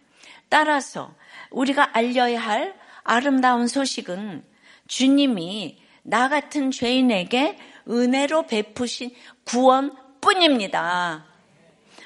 따라서 0.49 1.15
우리가 1.55 1.97
알려야 1.97 2.41
할 2.41 2.75
아름다운 3.05 3.67
소식은 3.69 4.45
주님이 4.89 5.79
나 6.03 6.29
같은 6.29 6.71
죄인에게 6.71 7.59
은혜로 7.89 8.47
베푸신 8.47 9.15
구원 9.45 9.97
뿐입니다. 10.21 11.25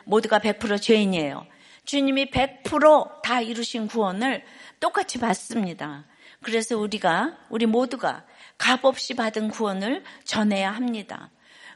모두가 0.04 0.38
100% 0.38 0.80
죄인이에요. 0.80 1.46
주님이 1.84 2.30
100%다 2.30 3.40
이루신 3.40 3.88
구원을 3.88 4.44
똑같이 4.80 5.18
받습니다. 5.18 6.04
그래서 6.42 6.76
우리가, 6.78 7.36
우리 7.48 7.66
모두가 7.66 8.24
값 8.58 8.84
없이 8.84 9.14
받은 9.14 9.48
구원을 9.48 10.04
전해야 10.24 10.70
합니다. 10.70 11.30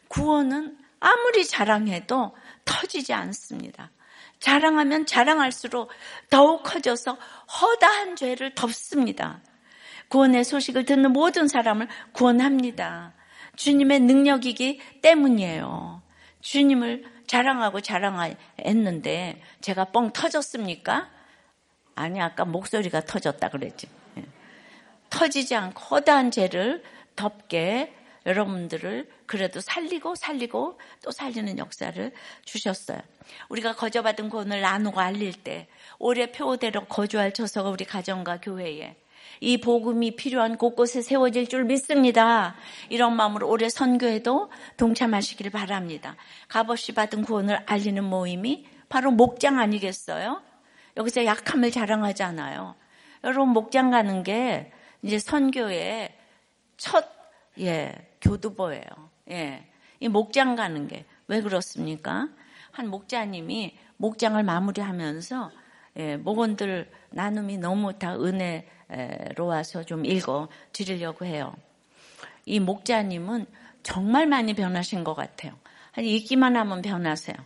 구원은 0.09 0.77
아무리 1.01 1.45
자랑해도 1.45 2.37
터지지 2.65 3.13
않습니다. 3.13 3.91
자랑하면 4.43 5.07
자랑할수록 5.07 5.91
더욱 6.29 6.65
커져서 6.65 7.17
허다한 7.61 8.17
죄를 8.17 8.55
덮습니다. 8.57 9.41
구원의 10.09 10.45
소식을 10.45 10.85
듣는 10.85 11.13
모든 11.13 11.47
사람을 11.47 11.87
구원합니다. 12.13 13.15
주님의 13.57 14.01
능력이기 14.01 14.81
때문이에요. 15.01 16.03
주님을 16.41 17.05
자랑하고 17.29 17.81
자랑했는데 17.81 19.41
제가 19.61 19.87
뻥 19.87 20.13
터졌습니까? 20.13 21.09
아니 21.95 22.21
아까 22.21 22.45
목소리가 22.45 23.03
터졌다 23.03 23.49
그랬지. 23.49 23.87
예. 24.19 24.25
터지지 25.09 25.55
않고 25.55 25.81
허다한 25.81 26.33
죄를 26.33 26.83
덮게 27.15 27.95
여러분들을 28.27 29.09
그래도 29.27 29.61
살리고 29.61 30.15
살리고 30.15 30.79
또 31.03 31.11
살리는 31.11 31.59
역사를 31.59 32.13
주셨어요. 32.45 32.99
우리가 33.49 33.75
거저받은 33.75 34.29
구원을 34.29 34.61
나누고 34.61 35.01
알릴 35.01 35.33
때 35.33 35.69
올해 35.99 36.31
표대로 36.31 36.85
거주할 36.85 37.33
처소가 37.33 37.71
우리 37.71 37.85
가정과 37.85 38.41
교회에 38.41 38.97
이 39.41 39.59
복음이 39.59 40.17
필요한 40.17 40.57
곳곳에 40.57 41.03
세워질 41.03 41.49
줄 41.49 41.65
믿습니다. 41.65 42.55
이런 42.89 43.17
마음으로 43.17 43.49
올해 43.49 43.69
선교에도 43.69 44.51
동참하시기를 44.77 45.51
바랍니다. 45.51 46.17
값없이 46.49 46.93
받은 46.93 47.23
구원을 47.23 47.63
알리는 47.67 48.03
모임이 48.05 48.67
바로 48.89 49.11
목장 49.11 49.59
아니겠어요? 49.59 50.43
여기서 50.97 51.25
약함을 51.25 51.71
자랑하잖아요. 51.71 52.75
여러분 53.25 53.49
목장 53.49 53.91
가는 53.91 54.23
게 54.23 54.73
이제 55.03 55.19
선교의 55.19 56.15
첫 56.77 57.09
예, 57.61 57.95
교두보예요. 58.23 58.83
예. 59.31 59.69
이 60.01 60.09
목장 60.09 60.57
가는 60.57 60.89
게 60.89 61.05
왜 61.33 61.41
그렇습니까? 61.41 62.29
한 62.73 62.89
목자님이 62.89 63.75
목장을 63.97 64.43
마무리하면서 64.43 65.51
예, 65.97 66.17
목원들 66.19 66.91
나눔이 67.11 67.57
너무 67.57 67.99
다 67.99 68.15
은혜로 68.17 69.47
와서 69.47 69.83
좀 69.83 70.05
읽어 70.05 70.49
드리려고 70.73 71.25
해요. 71.25 71.55
이 72.45 72.61
목자님은 72.61 73.47
정말 73.83 74.27
많이 74.27 74.53
변하신 74.53 75.05
것 75.05 75.15
같아요. 75.15 75.53
한 75.93 76.05
읽기만 76.05 76.55
하면 76.55 76.83
변하세요. 76.83 77.37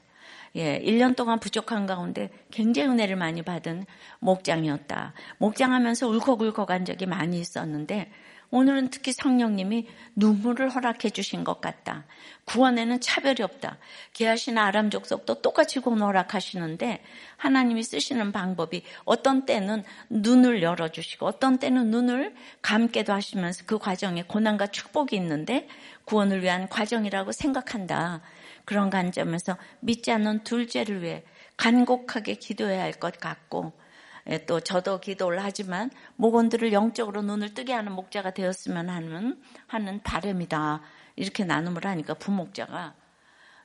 예, 0.56 0.80
1년 0.80 1.14
동안 1.14 1.38
부족한 1.38 1.86
가운데 1.86 2.30
굉장히 2.50 2.88
은혜를 2.88 3.14
많이 3.14 3.42
받은 3.42 3.84
목장이었다. 4.18 5.12
목장하면서 5.38 6.08
울컥울컥 6.08 6.70
한 6.70 6.84
적이 6.84 7.06
많이 7.06 7.38
있었는데 7.38 8.10
오늘은 8.50 8.90
특히 8.90 9.12
성령님이 9.12 9.88
눈물을 10.14 10.70
허락해 10.70 11.10
주신 11.10 11.44
것 11.44 11.60
같다. 11.60 12.04
구원에는 12.44 13.00
차별이 13.00 13.42
없다. 13.42 13.78
개하시나 14.12 14.64
아람 14.66 14.90
족속도 14.90 15.42
똑같이 15.42 15.80
구원 15.80 16.00
허락하시는데 16.02 17.02
하나님이 17.36 17.82
쓰시는 17.82 18.32
방법이 18.32 18.82
어떤 19.04 19.46
때는 19.46 19.84
눈을 20.10 20.62
열어주시고 20.62 21.26
어떤 21.26 21.58
때는 21.58 21.90
눈을 21.90 22.34
감게도 22.62 23.12
하시면서 23.12 23.64
그 23.66 23.78
과정에 23.78 24.22
고난과 24.22 24.68
축복이 24.68 25.16
있는데 25.16 25.68
구원을 26.04 26.42
위한 26.42 26.68
과정이라고 26.68 27.32
생각한다. 27.32 28.22
그런 28.64 28.90
관점에서 28.90 29.56
믿지 29.80 30.10
않는 30.12 30.44
둘째를 30.44 31.02
위해 31.02 31.24
간곡하게 31.56 32.34
기도해야 32.34 32.82
할 32.82 32.96
것 32.96 33.18
같고 33.18 33.72
예, 33.72 33.85
또 34.46 34.60
저도 34.60 34.98
기도를 35.00 35.42
하지만 35.42 35.90
목원들을 36.16 36.72
영적으로 36.72 37.22
눈을 37.22 37.54
뜨게 37.54 37.72
하는 37.72 37.92
목자가 37.92 38.32
되었으면 38.32 38.88
하는 38.88 39.40
하는 39.66 40.02
바람이다. 40.02 40.82
이렇게 41.14 41.44
나눔을 41.44 41.86
하니까 41.86 42.14
부목자가 42.14 42.94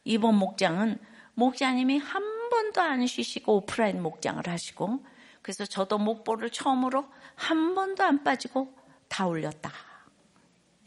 이번 0.04 0.36
목장은 0.36 1.00
목자님이 1.34 1.98
한 1.98 2.50
번도 2.50 2.82
안 2.82 3.08
쉬시고 3.08 3.58
오프라인 3.58 4.02
목장을 4.02 4.48
하시고 4.48 5.04
그래서 5.42 5.66
저도 5.66 5.98
목보를 5.98 6.52
처음으로 6.52 7.06
한 7.36 7.74
번도 7.74 8.04
안 8.04 8.24
빠지고 8.24 8.74
다 9.08 9.26
올렸다. 9.26 9.72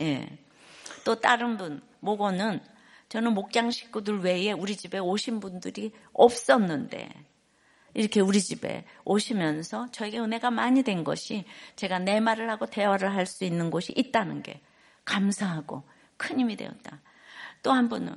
예. 0.00 0.38
또 1.04 1.20
다른 1.20 1.56
분 1.56 1.82
목원은 2.00 2.60
저는 3.08 3.34
목장 3.34 3.70
식구들 3.70 4.20
외에 4.20 4.52
우리 4.52 4.76
집에 4.76 4.98
오신 4.98 5.40
분들이 5.40 5.92
없었는데 6.12 7.23
이렇게 7.94 8.20
우리 8.20 8.40
집에 8.40 8.84
오시면서 9.04 9.90
저에게 9.92 10.18
은혜가 10.18 10.50
많이 10.50 10.82
된 10.82 11.04
것이 11.04 11.44
제가 11.76 12.00
내 12.00 12.20
말을 12.20 12.50
하고 12.50 12.66
대화를 12.66 13.14
할 13.14 13.26
수 13.26 13.44
있는 13.44 13.70
곳이 13.70 13.92
있다는 13.96 14.42
게 14.42 14.60
감사하고 15.04 15.82
큰 16.16 16.38
힘이 16.40 16.56
되었다. 16.56 17.00
또한 17.62 17.88
분은 17.88 18.14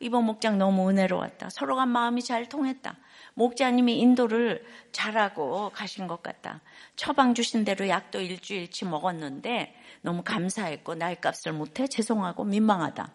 이번 0.00 0.24
목장 0.24 0.58
너무 0.58 0.88
은혜로웠다. 0.88 1.50
서로가 1.50 1.86
마음이 1.86 2.22
잘 2.22 2.48
통했다. 2.48 2.96
목자님이 3.34 3.98
인도를 4.00 4.64
잘하고 4.92 5.70
가신 5.70 6.06
것 6.06 6.22
같다. 6.22 6.60
처방 6.96 7.34
주신 7.34 7.64
대로 7.64 7.88
약도 7.88 8.20
일주일치 8.20 8.86
먹었는데 8.86 9.74
너무 10.02 10.22
감사했고 10.24 10.94
나이 10.94 11.20
값을 11.20 11.52
못해 11.52 11.86
죄송하고 11.86 12.44
민망하다. 12.44 13.12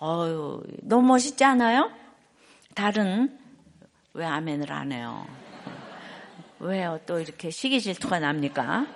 어유 0.00 0.62
너무 0.82 1.08
멋있지 1.08 1.44
않아요? 1.44 1.90
다른 2.74 3.38
왜 4.14 4.24
아멘을 4.24 4.72
안 4.72 4.92
해요? 4.92 5.26
왜요? 6.60 7.00
또 7.04 7.18
이렇게 7.18 7.50
시기 7.50 7.80
질투가 7.80 8.20
납니까? 8.20 8.86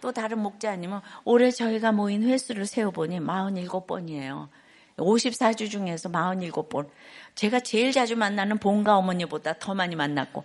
또 0.00 0.12
다른 0.12 0.40
목자님은 0.40 0.98
올해 1.24 1.52
저희가 1.52 1.92
모인 1.92 2.24
횟수를 2.24 2.66
세어보니 2.66 3.20
47번이에요. 3.20 4.48
54주 4.96 5.70
중에서 5.70 6.08
47번. 6.08 6.88
제가 7.36 7.60
제일 7.60 7.92
자주 7.92 8.16
만나는 8.16 8.58
본가 8.58 8.96
어머니보다 8.96 9.54
더 9.60 9.72
많이 9.74 9.94
만났고 9.94 10.42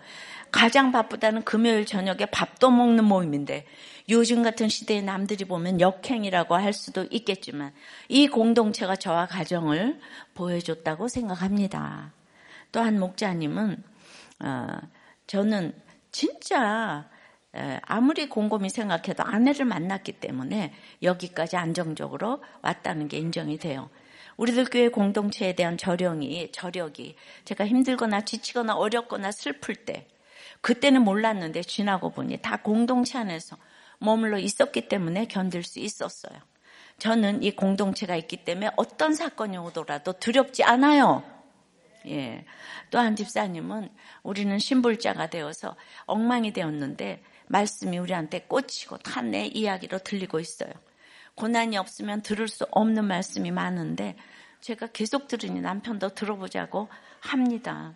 가장 0.52 0.92
바쁘다는 0.92 1.44
금요일 1.44 1.88
저녁에 1.88 2.28
밥도 2.28 2.70
먹는 2.70 3.04
모임인데 3.04 3.66
요즘 4.10 4.44
같은 4.44 4.70
시대에 4.70 5.02
남들이 5.02 5.46
보면 5.46 5.82
역행이라고 5.82 6.54
할 6.54 6.74
수도 6.74 7.08
있겠지만 7.10 7.74
이 8.08 8.28
공동체가 8.28 8.96
저와 8.96 9.26
가정을 9.26 10.00
보여줬다고 10.36 11.08
생각합니다. 11.08 12.12
또 12.74 12.82
한 12.82 13.00
목자님은 13.00 13.82
어, 14.44 14.68
저는 15.28 15.74
진짜 16.12 17.08
아무리 17.84 18.28
곰곰이 18.28 18.70
생각해도 18.70 19.24
아내를 19.24 19.66
만났기 19.66 20.14
때문에 20.14 20.74
여기까지 21.02 21.56
안정적으로 21.56 22.44
왔다는 22.62 23.08
게 23.08 23.18
인정이 23.18 23.58
돼요. 23.60 23.90
우리들 24.38 24.66
교회 24.66 24.90
공동체에 24.90 25.54
대한 25.54 25.78
저령이, 25.78 26.52
저력이 26.52 27.16
제가 27.46 27.68
힘들거나 27.68 28.22
지치거나 28.22 28.76
어렵거나 28.76 29.32
슬플 29.32 29.76
때 29.76 30.08
그때는 30.62 31.04
몰랐는데 31.04 31.62
지나고 31.62 32.10
보니 32.10 32.38
다 32.38 32.58
공동체 32.58 33.20
안에서 33.20 33.58
머물러 34.00 34.40
있었기 34.40 34.88
때문에 34.88 35.28
견딜 35.28 35.64
수 35.64 35.80
있었어요. 35.80 36.40
저는 36.98 37.44
이 37.44 37.52
공동체가 37.52 38.16
있기 38.16 38.38
때문에 38.38 38.72
어떤 38.78 39.14
사건이 39.14 39.58
오더라도 39.58 40.14
두렵지 40.14 40.64
않아요. 40.64 41.33
예. 42.08 42.46
또 42.90 43.00
한 43.00 43.16
집사님은 43.16 43.90
우리는 44.24 44.58
신불자가 44.60 45.30
되어서 45.30 45.76
엉망이 46.06 46.54
되었는데 46.54 47.24
말씀이 47.48 47.98
우리한테 47.98 48.42
꽂히고 48.42 48.98
다내 49.00 49.48
이야기로 49.48 50.00
들리고 50.00 50.40
있어요. 50.40 50.72
고난이 51.36 51.78
없으면 51.78 52.22
들을 52.22 52.48
수 52.48 52.66
없는 52.72 53.06
말씀이 53.06 53.52
많은데 53.52 54.16
제가 54.62 54.88
계속 54.88 55.28
들으니 55.28 55.62
남편도 55.62 56.10
들어보자고 56.10 56.88
합니다. 57.20 57.94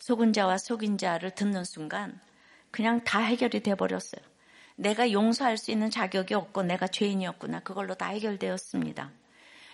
속은 0.00 0.32
자와 0.32 0.58
속인 0.58 0.98
자를 0.98 1.30
듣는 1.30 1.64
순간 1.64 2.20
그냥 2.70 3.02
다 3.04 3.20
해결이 3.20 3.62
돼 3.62 3.74
버렸어요. 3.74 4.22
내가 4.76 5.10
용서할 5.10 5.56
수 5.56 5.70
있는 5.70 5.90
자격이 5.90 6.34
없고 6.34 6.62
내가 6.62 6.86
죄인이었구나. 6.86 7.60
그걸로 7.60 7.94
다 7.94 8.06
해결되었습니다. 8.06 9.10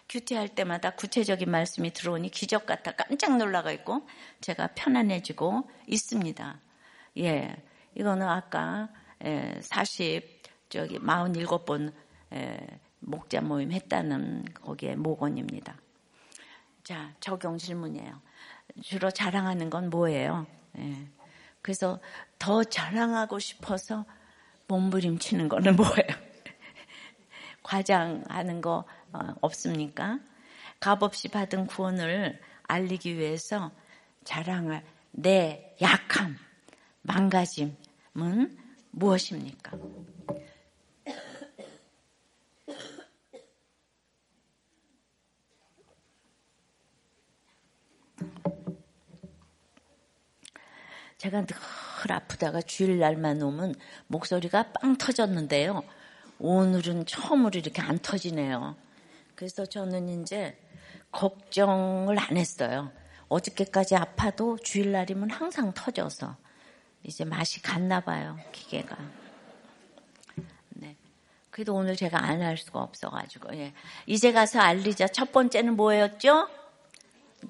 큐티할 0.08 0.48
때마다 0.50 0.90
구체적인 0.90 1.50
말씀이 1.50 1.92
들어오니 1.92 2.30
기적 2.30 2.66
같아 2.66 2.92
깜짝 2.92 3.36
놀라가 3.36 3.72
있고 3.72 4.06
제가 4.40 4.68
편안해지고 4.74 5.68
있습니다. 5.86 6.60
예. 7.18 7.56
이거는 7.94 8.26
아까 8.28 8.88
40 9.60 10.42
저기 10.68 10.98
47번 10.98 11.92
목자 13.00 13.40
모임 13.40 13.72
했다는 13.72 14.46
거기에 14.54 14.96
목원입니다. 14.96 15.76
자, 16.82 17.14
적용 17.20 17.56
질문이에요. 17.56 18.20
주로 18.82 19.10
자랑하는 19.10 19.70
건 19.70 19.90
뭐예요? 19.90 20.46
예. 20.78 21.08
그래서 21.62 22.00
더 22.38 22.62
자랑하고 22.62 23.38
싶어서 23.38 24.04
몸부림치는 24.66 25.48
거는 25.48 25.76
뭐예요? 25.76 26.08
과장하는 27.62 28.60
거 28.60 28.78
어, 28.78 28.84
없습니까? 29.40 30.18
값없이 30.80 31.28
받은 31.28 31.66
구원을 31.66 32.40
알리기 32.64 33.16
위해서 33.16 33.70
자랑할 34.24 34.84
내 35.12 35.76
약함, 35.80 36.36
망가짐은 37.02 38.58
무엇입니까? 38.90 39.78
제가 51.24 51.46
늘 51.46 51.56
아프다가 52.12 52.60
주일날만 52.60 53.40
오면 53.40 53.76
목소리가 54.08 54.72
빵 54.72 54.98
터졌는데요. 54.98 55.82
오늘은 56.38 57.06
처음으로 57.06 57.58
이렇게 57.58 57.80
안 57.80 57.98
터지네요. 57.98 58.76
그래서 59.34 59.66
저는 59.66 60.22
이제 60.22 60.56
걱정을 61.12 62.18
안 62.18 62.36
했어요. 62.36 62.90
어저께까지 63.28 63.96
아파도 63.96 64.58
주일날이면 64.58 65.30
항상 65.30 65.72
터져서 65.72 66.36
이제 67.02 67.24
맛이 67.24 67.62
갔나 67.62 68.00
봐요, 68.00 68.38
기계가. 68.52 68.96
네. 70.70 70.96
그래도 71.50 71.74
오늘 71.74 71.96
제가 71.96 72.22
안 72.22 72.42
할 72.42 72.56
수가 72.56 72.80
없어가지고 72.80 73.54
예. 73.56 73.72
이제 74.06 74.32
가서 74.32 74.60
알리자. 74.60 75.08
첫 75.08 75.32
번째는 75.32 75.76
뭐였죠? 75.76 76.48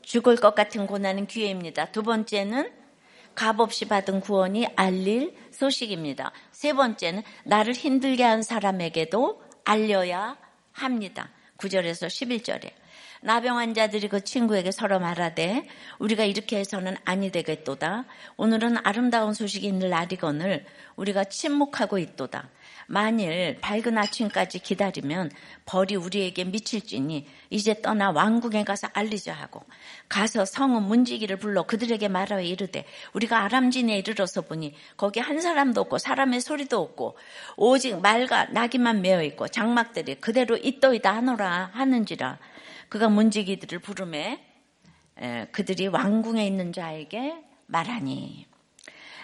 죽을 0.02 0.36
것 0.36 0.54
같은 0.54 0.86
고난은 0.86 1.26
기회입니다. 1.26 1.92
두 1.92 2.02
번째는 2.02 2.72
값없이 3.34 3.86
받은 3.86 4.20
구원이 4.20 4.66
알릴 4.76 5.36
소식입니다. 5.50 6.32
세 6.52 6.72
번째는 6.72 7.22
나를 7.44 7.74
힘들게 7.74 8.22
한 8.22 8.42
사람에게도 8.42 9.42
알려야 9.64 10.36
합니다. 10.72 11.30
9절에서 11.58 12.08
11절에. 12.08 12.70
나병 13.22 13.56
환자들이 13.56 14.08
그 14.08 14.22
친구에게 14.22 14.70
서로 14.70 14.98
말하되 14.98 15.66
우리가 15.98 16.24
이렇게 16.24 16.58
해서는 16.58 16.96
아니 17.04 17.30
되겠도다. 17.30 18.04
오늘은 18.36 18.76
아름다운 18.84 19.32
소식이 19.32 19.66
있는 19.66 19.88
날이거늘 19.88 20.66
우리가 20.96 21.24
침묵하고 21.24 21.98
있도다. 21.98 22.50
만일 22.86 23.58
밝은 23.60 23.96
아침까지 23.96 24.58
기다리면 24.58 25.30
벌이 25.66 25.96
우리에게 25.96 26.44
미칠지니 26.44 27.26
이제 27.50 27.80
떠나 27.80 28.10
왕궁에 28.10 28.64
가서 28.64 28.88
알리자 28.92 29.32
하고 29.32 29.62
가서 30.08 30.44
성은 30.44 30.82
문지기를 30.82 31.38
불러 31.38 31.62
그들에게 31.62 32.08
말하여 32.08 32.42
이르되 32.42 32.84
우리가 33.12 33.44
아람진에 33.44 33.98
이르러서 33.98 34.42
보니 34.42 34.74
거기 34.96 35.20
한 35.20 35.40
사람도 35.40 35.82
없고 35.82 35.98
사람의 35.98 36.40
소리도 36.40 36.80
없고 36.80 37.16
오직 37.56 38.00
말과 38.00 38.46
나귀만 38.46 39.02
메어 39.02 39.22
있고 39.22 39.48
장막들이 39.48 40.16
그대로 40.16 40.56
있도이다 40.56 41.14
하노라 41.14 41.70
하는지라. 41.72 42.38
그가 42.88 43.08
문지기들을 43.08 43.78
부르매 43.80 44.40
그들이 45.52 45.88
왕궁에 45.88 46.46
있는 46.46 46.72
자에게 46.72 47.34
말하니. 47.66 48.46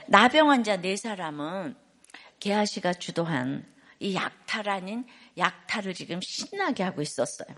나병 0.06 0.50
환자 0.50 0.76
네 0.76 0.96
사람은 0.96 1.76
게하시가 2.40 2.94
주도한 2.94 3.64
이 4.00 4.14
약탈 4.14 4.68
아닌 4.68 5.04
약탈을 5.36 5.94
지금 5.94 6.20
신나게 6.22 6.82
하고 6.82 7.02
있었어요. 7.02 7.48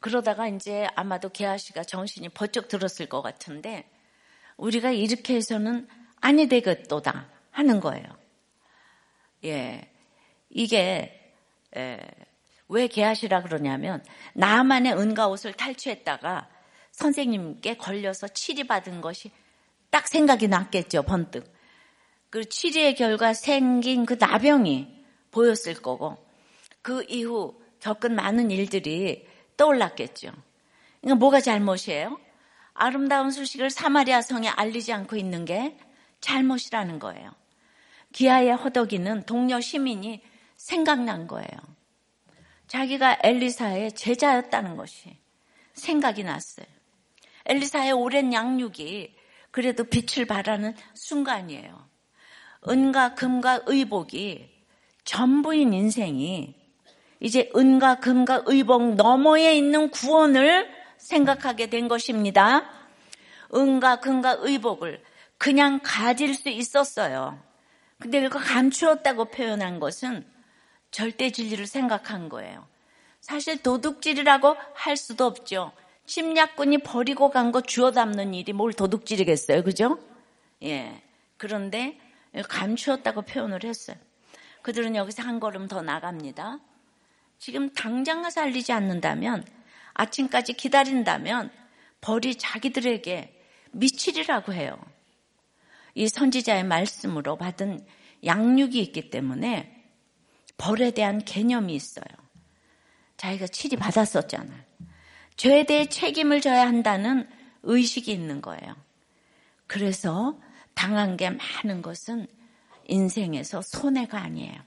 그러다가 0.00 0.48
이제 0.48 0.88
아마도 0.96 1.28
게하시가 1.28 1.84
정신이 1.84 2.30
번쩍 2.30 2.68
들었을 2.68 3.06
것 3.06 3.22
같은데 3.22 3.88
우리가 4.56 4.90
이렇게 4.90 5.36
해서는 5.36 5.88
아니 6.20 6.48
되겠도다 6.48 7.28
하는 7.50 7.80
거예요. 7.80 8.04
예. 9.44 9.88
이게 10.50 11.32
에, 11.76 11.98
왜 12.68 12.86
게하시라 12.88 13.42
그러냐면 13.42 14.04
나만의 14.34 14.94
은가 14.94 15.28
옷을 15.28 15.52
탈취했다가 15.52 16.48
선생님께 16.90 17.76
걸려서 17.76 18.28
치리받은 18.28 19.00
것이 19.00 19.30
딱 19.90 20.08
생각이 20.08 20.48
났겠죠, 20.48 21.02
번뜩. 21.04 21.52
그 22.32 22.48
치료의 22.48 22.94
결과 22.94 23.34
생긴 23.34 24.06
그 24.06 24.16
나병이 24.18 24.88
보였을 25.30 25.74
거고 25.74 26.16
그 26.80 27.04
이후 27.06 27.60
겪은 27.80 28.14
많은 28.14 28.50
일들이 28.50 29.28
떠올랐겠죠. 29.58 30.32
그러니까 31.02 31.18
뭐가 31.18 31.42
잘못이에요? 31.42 32.18
아름다운 32.72 33.30
소식을 33.30 33.68
사마리아 33.68 34.22
성에 34.22 34.48
알리지 34.48 34.94
않고 34.94 35.16
있는 35.16 35.44
게 35.44 35.76
잘못이라는 36.22 37.00
거예요. 37.00 37.32
기아의 38.12 38.56
허덕이는 38.56 39.24
동료 39.26 39.60
시민이 39.60 40.22
생각난 40.56 41.26
거예요. 41.26 41.50
자기가 42.66 43.18
엘리사의 43.22 43.92
제자였다는 43.92 44.78
것이 44.78 45.18
생각이 45.74 46.24
났어요. 46.24 46.64
엘리사의 47.44 47.92
오랜 47.92 48.32
양육이 48.32 49.14
그래도 49.50 49.84
빛을 49.84 50.24
발하는 50.24 50.74
순간이에요. 50.94 51.91
은과 52.68 53.14
금과 53.14 53.62
의복이 53.66 54.48
전부인 55.04 55.72
인생이 55.72 56.54
이제 57.20 57.50
은과 57.54 57.96
금과 57.96 58.42
의복 58.46 58.94
너머에 58.94 59.56
있는 59.56 59.90
구원을 59.90 60.68
생각하게 60.98 61.66
된 61.68 61.88
것입니다. 61.88 62.64
은과 63.54 64.00
금과 64.00 64.38
의복을 64.40 65.02
그냥 65.38 65.80
가질 65.82 66.34
수 66.34 66.48
있었어요. 66.48 67.38
근데 67.98 68.20
그거 68.20 68.38
감추었다고 68.38 69.26
표현한 69.26 69.78
것은 69.80 70.24
절대 70.90 71.30
진리를 71.30 71.66
생각한 71.66 72.28
거예요. 72.28 72.66
사실 73.20 73.62
도둑질이라고 73.62 74.56
할 74.74 74.96
수도 74.96 75.26
없죠. 75.26 75.72
침략군이 76.06 76.78
버리고 76.78 77.30
간 77.30 77.52
거 77.52 77.60
주워 77.60 77.92
담는 77.92 78.34
일이 78.34 78.52
뭘 78.52 78.72
도둑질이겠어요. 78.72 79.62
그죠? 79.62 79.98
예. 80.64 81.00
그런데 81.36 81.98
감추었다고 82.48 83.22
표현을 83.22 83.64
했어요. 83.64 83.96
그들은 84.62 84.96
여기서 84.96 85.22
한 85.22 85.40
걸음 85.40 85.68
더 85.68 85.82
나갑니다. 85.82 86.58
지금 87.38 87.70
당장 87.74 88.22
가서 88.22 88.40
알리지 88.40 88.72
않는다면 88.72 89.44
아침까지 89.94 90.54
기다린다면 90.54 91.50
벌이 92.00 92.36
자기들에게 92.36 93.40
미치리라고 93.72 94.52
해요. 94.52 94.78
이 95.94 96.08
선지자의 96.08 96.64
말씀으로 96.64 97.36
받은 97.36 97.84
양육이 98.24 98.80
있기 98.80 99.10
때문에 99.10 99.84
벌에 100.56 100.92
대한 100.92 101.24
개념이 101.24 101.74
있어요. 101.74 102.04
자기가 103.16 103.46
치리 103.48 103.76
받았었잖아요. 103.76 104.62
죄에 105.36 105.64
대해 105.64 105.86
책임을 105.88 106.40
져야 106.40 106.66
한다는 106.66 107.28
의식이 107.62 108.12
있는 108.12 108.40
거예요. 108.40 108.76
그래서 109.66 110.38
당한 110.74 111.16
게 111.16 111.30
많은 111.30 111.82
것은 111.82 112.26
인생에서 112.86 113.62
손해가 113.62 114.20
아니에요. 114.20 114.60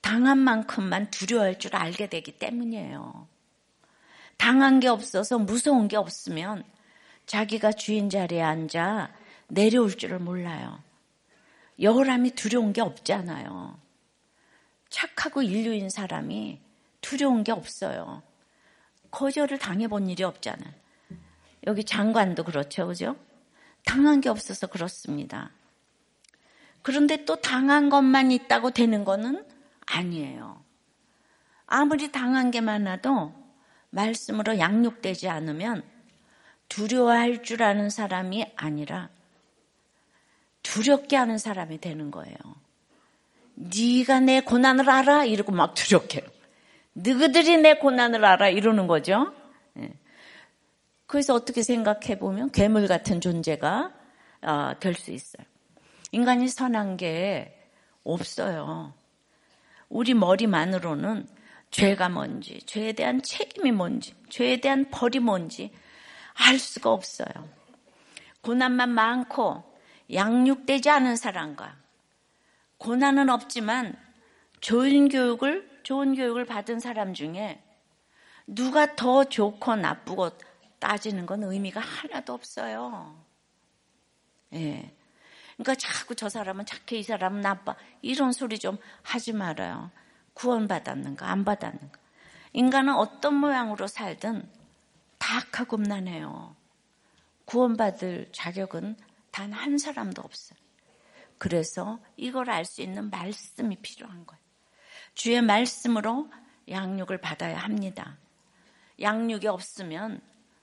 당한 0.00 0.38
만큼만 0.38 1.10
두려워할 1.10 1.58
줄 1.58 1.76
알게 1.76 2.08
되기 2.08 2.38
때문이에요. 2.38 3.28
당한 4.36 4.80
게 4.80 4.88
없어서 4.88 5.38
무서운 5.38 5.88
게 5.88 5.96
없으면 5.96 6.64
자기가 7.26 7.72
주인 7.72 8.10
자리에 8.10 8.42
앉아 8.42 9.12
내려올 9.48 9.96
줄을 9.96 10.18
몰라요. 10.18 10.82
여울함이 11.80 12.32
두려운 12.32 12.72
게 12.72 12.80
없잖아요. 12.80 13.78
착하고 14.88 15.42
인류인 15.42 15.88
사람이 15.88 16.60
두려운 17.00 17.44
게 17.44 17.52
없어요. 17.52 18.22
거절을 19.10 19.58
당해본 19.58 20.08
일이 20.08 20.24
없잖아요. 20.24 20.72
여기 21.66 21.84
장관도 21.84 22.44
그렇죠, 22.44 22.88
그죠? 22.88 23.16
당한 23.84 24.20
게 24.20 24.28
없어서 24.28 24.66
그렇습니다. 24.66 25.50
그런데 26.82 27.24
또 27.24 27.36
당한 27.36 27.88
것만 27.88 28.32
있다고 28.32 28.70
되는 28.70 29.04
거는 29.04 29.44
아니에요. 29.86 30.62
아무리 31.66 32.12
당한 32.12 32.50
게 32.50 32.60
많아도 32.60 33.32
말씀으로 33.90 34.58
양육되지 34.58 35.28
않으면 35.28 35.82
두려워할 36.68 37.42
줄 37.42 37.62
아는 37.62 37.90
사람이 37.90 38.46
아니라 38.56 39.10
두렵게 40.62 41.16
하는 41.16 41.38
사람이 41.38 41.78
되는 41.80 42.10
거예요. 42.10 42.36
네가 43.54 44.20
내 44.20 44.40
고난을 44.40 44.88
알아? 44.88 45.24
이러고 45.24 45.52
막 45.52 45.74
두렵게. 45.74 46.24
너희들이 46.94 47.58
내 47.58 47.74
고난을 47.74 48.24
알아? 48.24 48.48
이러는 48.48 48.86
거죠. 48.86 49.34
그래서 51.12 51.34
어떻게 51.34 51.62
생각해 51.62 52.18
보면 52.18 52.52
괴물 52.52 52.88
같은 52.88 53.20
존재가 53.20 53.92
어, 54.40 54.72
될수 54.80 55.10
있어요. 55.10 55.44
인간이 56.10 56.48
선한 56.48 56.96
게 56.96 57.68
없어요. 58.02 58.94
우리 59.90 60.14
머리만으로는 60.14 61.28
죄가 61.70 62.08
뭔지, 62.08 62.62
죄에 62.64 62.92
대한 62.92 63.20
책임이 63.20 63.72
뭔지, 63.72 64.14
죄에 64.30 64.62
대한 64.62 64.88
벌이 64.90 65.18
뭔지 65.18 65.70
알 66.32 66.58
수가 66.58 66.90
없어요. 66.90 67.28
고난만 68.40 68.88
많고 68.88 69.64
양육되지 70.14 70.88
않은 70.88 71.16
사람과 71.16 71.76
고난은 72.78 73.28
없지만 73.28 73.98
좋은 74.62 75.10
교육을 75.10 75.80
좋은 75.82 76.14
교육을 76.14 76.46
받은 76.46 76.80
사람 76.80 77.12
중에 77.12 77.62
누가 78.46 78.96
더 78.96 79.24
좋고 79.24 79.76
나쁘고 79.76 80.30
따지는 80.82 81.26
건 81.26 81.44
의미가 81.44 81.80
하나도 81.80 82.34
없어요. 82.34 83.16
예. 84.52 84.92
그러니까 85.54 85.76
자꾸 85.76 86.16
저 86.16 86.28
사람은 86.28 86.66
착해, 86.66 86.98
이 86.98 87.02
사람은 87.04 87.40
나빠. 87.40 87.76
이런 88.02 88.32
소리 88.32 88.58
좀 88.58 88.78
하지 89.02 89.32
말아요. 89.32 89.92
구원받았는가, 90.34 91.30
안 91.30 91.44
받았는가. 91.44 92.00
인간은 92.52 92.94
어떤 92.94 93.34
모양으로 93.34 93.86
살든 93.86 94.50
다 95.18 95.28
음란해요. 95.72 96.56
구원받을 97.44 98.30
자격은 98.32 98.96
단 99.30 99.52
한 99.52 99.78
사람도 99.78 100.20
없어요. 100.20 100.58
그래서 101.38 102.00
이걸 102.16 102.50
알 102.50 102.64
수 102.64 102.82
있는 102.82 103.08
말씀이 103.08 103.76
필요한 103.76 104.26
거예요. 104.26 104.42
주의 105.14 105.40
말씀으로 105.40 106.28
양육을 106.68 107.18
받아야 107.18 107.58
합니다. 107.58 108.18
양육이 109.00 109.46
없으면 109.46 110.20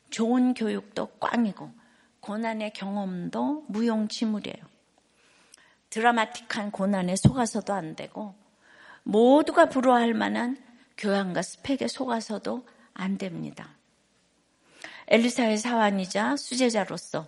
좋은 0.10 0.54
교육도 0.54 1.08
꽝이고 1.20 1.72
고난의 2.20 2.74
경험도 2.74 3.66
무용지물이에요. 3.68 4.58
드라마틱한 5.90 6.72
고난에 6.72 7.16
속아서도 7.16 7.74
안 7.74 7.96
되고 7.96 8.36
모두가 9.04 9.70
부러워할 9.70 10.14
만한 10.14 10.58
교양과 10.98 11.42
스펙에 11.42 11.88
속아서도 11.88 12.68
안 12.94 13.18
됩니다. 13.18 13.76
엘리사의 15.08 15.58
사환이자 15.58 16.36
수제자로서 16.36 17.28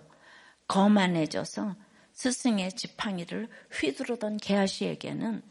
거만해져서 0.68 1.74
스승의 2.12 2.72
지팡이를 2.72 3.48
휘두르던 3.72 4.36
게하시에게는 4.36 5.42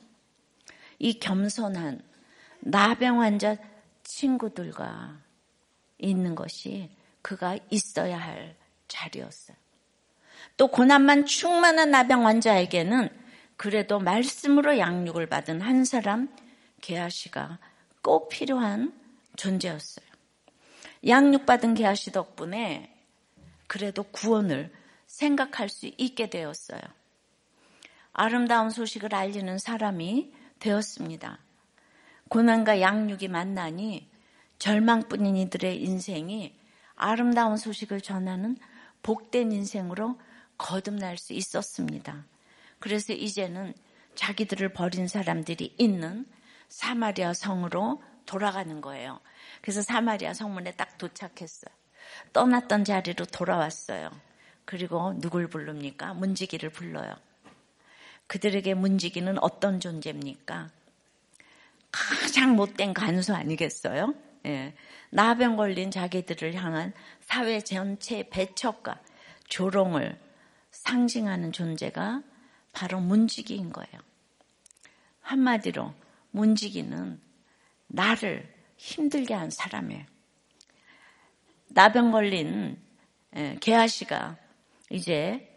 이 1.00 1.20
겸손한 1.20 2.02
나병 2.60 3.22
환자 3.22 3.58
친구들과 4.04 5.20
있는 5.98 6.36
것이 6.36 6.90
그가 7.22 7.57
있어야 7.69 8.17
할 8.17 8.55
자리였어요. 8.88 9.57
또 10.57 10.67
고난만 10.67 11.26
충만한 11.26 11.91
나병 11.91 12.26
환자에게는 12.26 13.09
그래도 13.57 13.99
말씀으로 13.99 14.78
양육을 14.78 15.28
받은 15.28 15.61
한 15.61 15.86
사람 15.86 16.30
게하시가 16.82 17.59
꼭 18.01 18.30
필요한 18.30 18.93
존재였어요. 19.36 20.05
양육받은 21.07 21.76
게하시 21.76 22.11
덕분에 22.11 22.93
그래도 23.67 24.03
구원을 24.03 24.72
생각할 25.07 25.69
수 25.69 25.89
있게 25.97 26.30
되었어요. 26.30 26.82
아름다운 28.13 28.69
소식을 28.69 29.15
알리는 29.15 29.57
사람이 29.57 30.34
되었습니다. 30.59 31.39
고난과 32.30 32.82
양육이 32.82 33.28
만나니 33.28 34.09
절망뿐인 34.59 35.36
이들의 35.38 35.82
인생이 35.82 36.61
아름다운 37.02 37.58
소식을 37.58 38.02
전하는 38.02 38.58
복된 39.04 39.52
인생으로 39.52 40.20
거듭날 40.58 41.18
수 41.18 41.34
있었습니다. 41.34 42.26
그래서 42.80 43.14
이제는 43.14 43.74
자기들을 44.16 44.74
버린 44.74 45.08
사람들이 45.08 45.76
있는 45.78 46.26
사마리아 46.70 47.34
성으로 47.34 48.02
돌아가는 48.26 48.80
거예요. 48.82 49.20
그래서 49.62 49.82
사마리아 49.82 50.34
성문에 50.34 50.74
딱 50.76 50.97
도착했어요. 50.97 51.74
떠났던 52.34 52.86
자리로 52.86 53.26
돌아왔어요. 53.26 54.12
그리고 54.66 55.14
누굴 55.20 55.47
부릅니까? 55.47 56.14
문지기를 56.14 56.70
불러요. 56.70 57.14
그들에게 58.28 58.76
문지기는 58.76 59.38
어떤 59.43 59.80
존재입니까? 59.80 60.70
가장 61.91 62.56
못된 62.56 62.93
간수 62.93 63.34
아니겠어요? 63.34 64.14
예. 64.46 64.74
나병 65.10 65.56
걸린 65.56 65.92
자기들을 65.92 66.54
향한 66.56 66.94
사회 67.20 67.60
전체의 67.62 68.30
배척과 68.30 69.00
조롱을 69.48 70.20
상징하는 70.72 71.52
존재가 71.52 72.24
바로 72.72 73.00
문지기인 73.00 73.72
거예요. 73.72 74.02
한마디로 75.22 75.94
문지기는 76.32 77.20
나를 77.88 78.54
힘들게 78.78 79.34
한 79.34 79.50
사람이에요. 79.50 80.06
나병 81.70 82.12
걸린 82.12 82.82
개아씨가 83.60 84.38
이제 84.89 85.56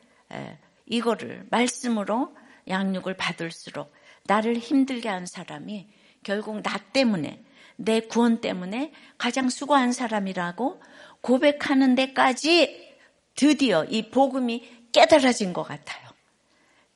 이거를 0.86 1.46
말씀으로 1.50 2.36
양육을 2.66 3.16
받을수록 3.16 3.92
나를 4.24 4.56
힘들게 4.56 5.08
한 5.08 5.26
사람이 5.26 5.88
결국 6.22 6.62
나 6.62 6.78
때문에 6.92 7.43
내 7.76 8.00
구원 8.00 8.40
때문에 8.40 8.92
가장 9.18 9.48
수고한 9.48 9.92
사람이라고 9.92 10.80
고백하는 11.20 11.94
데까지 11.94 12.94
드디어 13.34 13.84
이 13.84 14.10
복음이 14.10 14.88
깨달아진 14.92 15.52
것 15.52 15.64
같아요. 15.64 16.08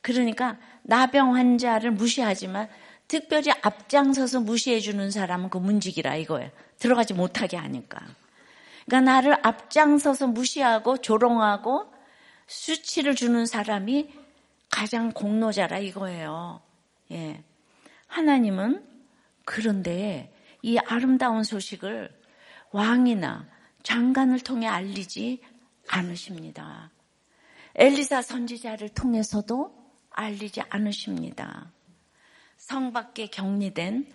그러니까 0.01 0.59
나병 0.83 1.35
환자를 1.35 1.91
무시하지만 1.91 2.69
특별히 3.09 3.51
앞장서서 3.63 4.41
무시해 4.41 4.81
주는 4.81 5.11
사람은 5.11 5.51
그 5.51 5.59
문직이라 5.59 6.17
이거예요. 6.17 6.51
들어가지 6.79 7.15
못하게 7.15 7.57
하니까. 7.57 8.01
그러니까 8.87 9.13
나를 9.13 9.37
앞장서서 9.43 10.29
무시하고 10.29 10.99
조롱하고 10.99 11.93
수치를 12.47 13.15
주는 13.15 13.45
사람이 13.47 14.11
가장 14.71 15.13
공로자라 15.13 15.79
이거예요. 15.79 16.61
예. 17.13 17.43
하나님은 18.07 18.85
그런데 19.45 20.33
이 20.63 20.79
아름다운 20.79 21.45
소식을 21.45 22.11
왕이나 22.71 23.47
장관을 23.83 24.41
통해 24.41 24.67
알리지 24.67 25.41
않으십니다. 25.89 26.91
엘리사 27.75 28.23
선지자를 28.23 28.91
통해서도 28.91 29.75
알리지 30.11 30.63
않으십니다. 30.69 31.73
성 32.57 32.93
밖에 32.93 33.29
격리된 33.29 34.13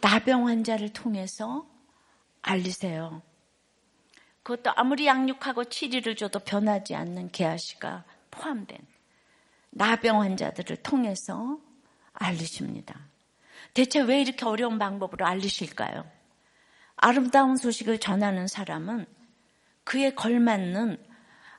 나병 0.00 0.46
환자를 0.46 0.92
통해서 0.92 1.66
알리세요. 2.42 3.20
그것도 4.42 4.72
아무리 4.74 5.06
양육하고 5.06 5.64
치료를 5.64 6.16
줘도 6.16 6.38
변하지 6.38 6.94
않는 6.94 7.30
개아씨가 7.30 8.04
포함된 8.30 8.78
나병 9.70 10.22
환자들을 10.22 10.76
통해서 10.78 11.58
알리십니다. 12.12 12.98
대체 13.74 14.00
왜 14.00 14.20
이렇게 14.20 14.44
어려운 14.44 14.78
방법으로 14.78 15.26
알리실까요? 15.26 16.04
아름다운 16.96 17.56
소식을 17.56 17.98
전하는 17.98 18.46
사람은 18.46 19.06
그에 19.84 20.10
걸맞는 20.14 20.98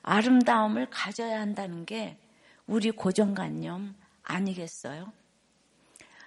아름다움을 0.02 0.88
가져야 0.90 1.40
한다는 1.40 1.84
게 1.84 2.18
우리 2.66 2.90
고정관념 2.90 3.94
아니겠어요? 4.22 5.12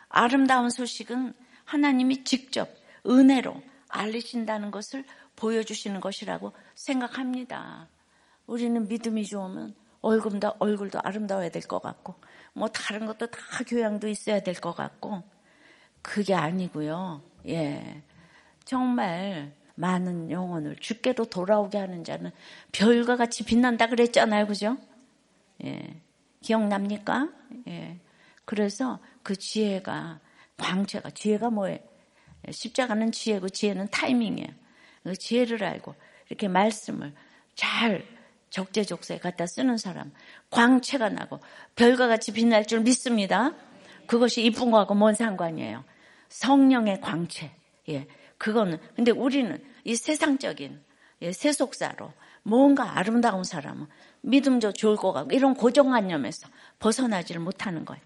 아름다운 0.09 0.69
소식은 0.69 1.33
하나님이 1.65 2.23
직접 2.23 2.69
은혜로 3.05 3.61
알리신다는 3.89 4.71
것을 4.71 5.05
보여주시는 5.35 5.99
것이라고 5.99 6.53
생각합니다. 6.75 7.87
우리는 8.47 8.87
믿음이 8.87 9.25
좋으면 9.25 9.75
얼굴도, 10.01 10.55
얼굴도 10.59 10.99
아름다워야 11.03 11.49
될 11.49 11.63
것 11.63 11.81
같고, 11.81 12.15
뭐 12.53 12.67
다른 12.69 13.05
것도 13.05 13.27
다 13.27 13.39
교양도 13.67 14.07
있어야 14.07 14.41
될 14.41 14.53
것 14.55 14.73
같고, 14.75 15.23
그게 16.05 16.35
아니고요. 16.35 17.23
예. 17.47 18.03
정말 18.63 19.51
많은 19.73 20.29
영혼을 20.29 20.75
죽게도 20.75 21.25
돌아오게 21.25 21.79
하는 21.79 22.03
자는 22.03 22.31
별과 22.71 23.17
같이 23.17 23.43
빛난다 23.43 23.87
그랬잖아요. 23.87 24.45
그죠? 24.45 24.77
예. 25.63 25.99
기억납니까? 26.41 27.29
예. 27.69 27.97
그래서 28.45 28.99
그 29.23 29.35
지혜가 29.35 30.19
광채가 30.57 31.09
지혜가 31.09 31.49
뭐예요? 31.49 31.79
십자가는 32.51 33.11
지혜고 33.11 33.49
지혜는 33.49 33.87
타이밍이에요. 33.89 34.49
그 35.03 35.15
지혜를 35.15 35.63
알고 35.63 35.95
이렇게 36.29 36.47
말씀을 36.47 37.13
잘 37.55 38.05
적재적소에 38.51 39.17
갖다 39.17 39.47
쓰는 39.47 39.77
사람 39.77 40.13
광채가 40.51 41.09
나고 41.09 41.39
별과 41.75 42.07
같이 42.07 42.31
빛날 42.31 42.67
줄 42.67 42.81
믿습니다. 42.81 43.53
그것이 44.05 44.45
이쁜 44.45 44.69
거하고 44.69 44.93
뭔 44.93 45.15
상관이에요? 45.15 45.83
성령의 46.29 47.01
광채. 47.01 47.51
예. 47.89 48.07
그거는 48.37 48.79
근데 48.95 49.11
우리는 49.11 49.63
이 49.83 49.95
세상적인 49.95 50.83
예, 51.21 51.31
세속사로 51.31 52.11
뭔가 52.43 52.97
아름다운 52.97 53.43
사람은 53.43 53.87
믿음도 54.21 54.73
좋을 54.73 54.97
것 54.97 55.13
같고 55.13 55.31
이런 55.31 55.53
고정관념에서 55.53 56.47
벗어나지를 56.79 57.41
못하는 57.41 57.85
거예요. 57.85 58.03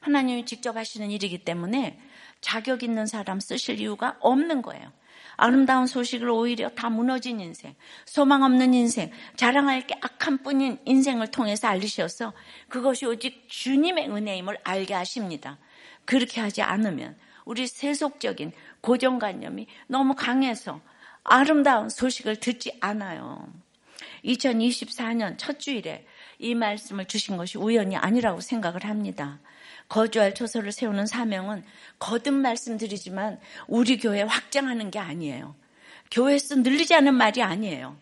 하나님이 0.00 0.44
직접 0.44 0.76
하시는 0.76 1.10
일이기 1.10 1.44
때문에 1.44 1.98
자격 2.40 2.82
있는 2.82 3.06
사람 3.06 3.40
쓰실 3.40 3.80
이유가 3.80 4.16
없는 4.20 4.62
거예요. 4.62 4.92
아름다운 5.36 5.86
소식을 5.86 6.28
오히려 6.30 6.68
다 6.70 6.90
무너진 6.90 7.40
인생, 7.40 7.74
소망 8.04 8.42
없는 8.42 8.74
인생, 8.74 9.10
자랑할 9.36 9.86
게 9.86 9.94
악한 10.00 10.38
뿐인 10.38 10.78
인생을 10.84 11.30
통해서 11.30 11.68
알리셔서 11.68 12.32
그것이 12.68 13.06
오직 13.06 13.48
주님의 13.48 14.10
은혜임을 14.10 14.58
알게 14.64 14.94
하십니다. 14.94 15.58
그렇게 16.04 16.40
하지 16.40 16.62
않으면 16.62 17.16
우리 17.48 17.66
세속적인 17.66 18.52
고정관념이 18.82 19.68
너무 19.86 20.14
강해서 20.14 20.82
아름다운 21.24 21.88
소식을 21.88 22.36
듣지 22.40 22.76
않아요. 22.80 23.50
2024년 24.22 25.36
첫 25.38 25.58
주일에 25.58 26.04
이 26.38 26.54
말씀을 26.54 27.06
주신 27.06 27.38
것이 27.38 27.56
우연이 27.56 27.96
아니라고 27.96 28.42
생각을 28.42 28.84
합니다. 28.84 29.40
거주할 29.88 30.34
초소를 30.34 30.72
세우는 30.72 31.06
사명은 31.06 31.64
거듭 31.98 32.34
말씀드리지만 32.34 33.40
우리 33.66 33.96
교회 33.96 34.20
확장하는 34.20 34.90
게 34.90 34.98
아니에요. 34.98 35.54
교회에서 36.10 36.56
늘리지 36.56 36.94
않은 36.96 37.14
말이 37.14 37.42
아니에요. 37.42 37.96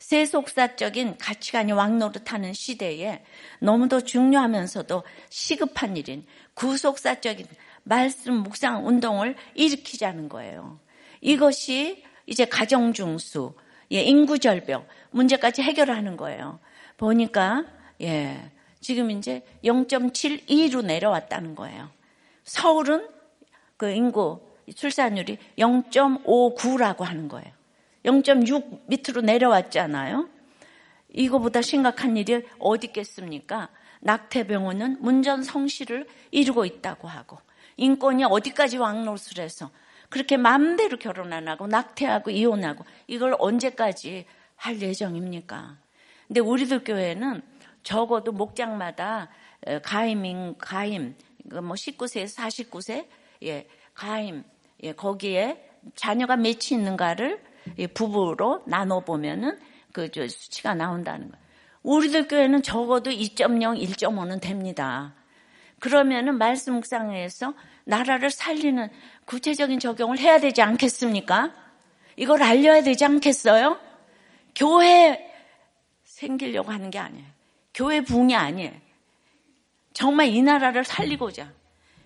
세속사적인 0.00 1.16
가치관이 1.16 1.72
왕노릇하는 1.72 2.52
시대에 2.52 3.24
너무도 3.60 4.02
중요하면서도 4.02 5.02
시급한 5.30 5.96
일인 5.96 6.26
구속사적인 6.52 7.46
말씀 7.84 8.34
묵상 8.42 8.86
운동을 8.86 9.36
일으키자는 9.54 10.28
거예요. 10.28 10.78
이것이 11.20 12.04
이제 12.26 12.44
가정 12.44 12.92
중수, 12.92 13.54
예, 13.90 14.00
인구 14.00 14.38
절벽 14.38 14.86
문제까지 15.10 15.62
해결하는 15.62 16.16
거예요. 16.16 16.58
보니까 16.96 17.64
예, 18.00 18.50
지금 18.80 19.10
이제 19.10 19.44
0.72로 19.64 20.84
내려왔다는 20.84 21.54
거예요. 21.54 21.90
서울은 22.44 23.08
그 23.76 23.90
인구 23.90 24.40
출산율이 24.74 25.38
0.59라고 25.58 27.00
하는 27.00 27.28
거예요. 27.28 27.52
0.6 28.04 28.80
밑으로 28.86 29.20
내려왔잖아요. 29.22 30.28
이거보다 31.12 31.62
심각한 31.62 32.16
일이 32.16 32.44
어디 32.58 32.88
있겠습니까? 32.88 33.68
낙태병원은 34.00 34.98
문전 35.00 35.44
성시를 35.44 36.08
이루고 36.30 36.64
있다고 36.64 37.06
하고 37.06 37.38
인권이 37.76 38.24
어디까지 38.24 38.78
왕노술해서 38.78 39.70
그렇게 40.08 40.36
마음대로 40.36 40.98
결혼 40.98 41.32
안 41.32 41.48
하고 41.48 41.66
낙태하고 41.66 42.30
이혼하고 42.30 42.84
이걸 43.06 43.34
언제까지 43.38 44.26
할 44.56 44.80
예정입니까? 44.80 45.78
근데 46.28 46.40
우리들 46.40 46.84
교회는 46.84 47.42
적어도 47.82 48.32
목장마다 48.32 49.28
가임인 49.82 50.56
가임 50.58 51.16
그뭐 51.48 51.72
19세에서 51.72 52.36
49세 52.36 53.06
예 53.44 53.66
가임 53.94 54.44
예 54.82 54.92
거기에 54.92 55.68
자녀가 55.94 56.36
몇이 56.36 56.58
있는가를 56.72 57.42
부부로 57.94 58.62
나눠 58.66 59.00
보면은 59.00 59.58
그 59.92 60.08
수치가 60.28 60.74
나온다는 60.74 61.30
거예요. 61.30 61.42
우리들 61.82 62.28
교회는 62.28 62.62
적어도 62.62 63.10
2.0, 63.10 63.80
1.5는 63.80 64.40
됩니다. 64.40 65.14
그러면은 65.82 66.38
말씀 66.38 66.74
묵상에서 66.74 67.54
나라를 67.82 68.30
살리는 68.30 68.88
구체적인 69.24 69.80
적용을 69.80 70.16
해야 70.20 70.38
되지 70.38 70.62
않겠습니까? 70.62 71.52
이걸 72.14 72.40
알려야 72.40 72.84
되지 72.84 73.04
않겠어요? 73.04 73.80
교회 74.54 75.28
생기려고 76.04 76.70
하는 76.70 76.88
게 76.92 77.00
아니에요. 77.00 77.26
교회 77.74 78.00
붕이 78.00 78.32
아니에요. 78.36 78.70
정말 79.92 80.28
이 80.28 80.40
나라를 80.40 80.84
살리고자, 80.84 81.52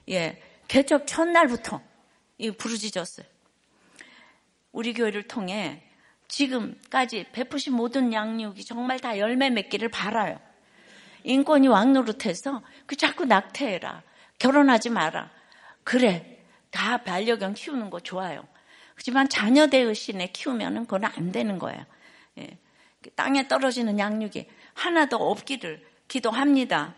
예, 0.09 0.41
개척 0.69 1.07
첫날부터 1.07 1.83
이 2.39 2.53
부르짖었어요. 2.53 3.27
우리 4.73 4.95
교회를 4.95 5.25
통해 5.25 5.83
지금까지 6.29 7.27
베푸신 7.33 7.75
모든 7.75 8.15
양육이 8.15 8.65
정말 8.65 8.99
다 9.01 9.19
열매 9.19 9.51
맺기를 9.51 9.91
바라요. 9.91 10.46
인권이 11.27 11.67
왕노릇해서 11.67 12.63
그 12.87 12.97
자꾸 12.97 13.25
낙태해라. 13.25 14.03
결혼하지 14.39 14.91
마라. 14.91 15.31
그래. 15.83 16.39
다 16.71 16.99
반려견 16.99 17.55
키우는 17.55 17.91
거 17.91 18.01
좋아요. 18.01 18.47
하지만 18.95 19.29
자녀 19.29 19.67
대의신에 19.67 20.29
키우면 20.29 20.87
그건 20.87 21.05
안 21.05 21.33
되는 21.33 21.59
거예요. 21.59 21.85
예. 22.39 22.59
땅에 23.15 23.49
떨어지는 23.49 23.99
양육이 23.99 24.47
하나도 24.75 25.17
없기를 25.17 25.85
기도합니다. 26.09 26.95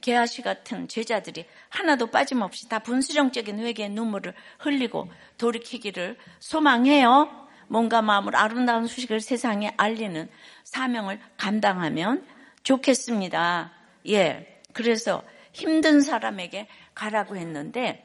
개아시 0.00 0.42
같은 0.42 0.86
제자들이 0.86 1.46
하나도 1.70 2.08
빠짐없이 2.08 2.68
다 2.68 2.78
분수령적인 2.80 3.58
회개의 3.58 3.90
눈물을 3.90 4.34
흘리고 4.58 5.10
돌이키기를 5.38 6.18
소망해요. 6.40 7.48
몸과 7.68 8.02
마음을 8.02 8.36
아름다운 8.36 8.86
소식을 8.86 9.20
세상에 9.20 9.72
알리는 9.78 10.28
사명을 10.64 11.20
감당하면 11.38 12.26
좋겠습니다. 12.64 13.72
예. 14.08 14.60
그래서 14.72 15.22
힘든 15.52 16.00
사람에게 16.00 16.66
가라고 16.94 17.36
했는데 17.36 18.04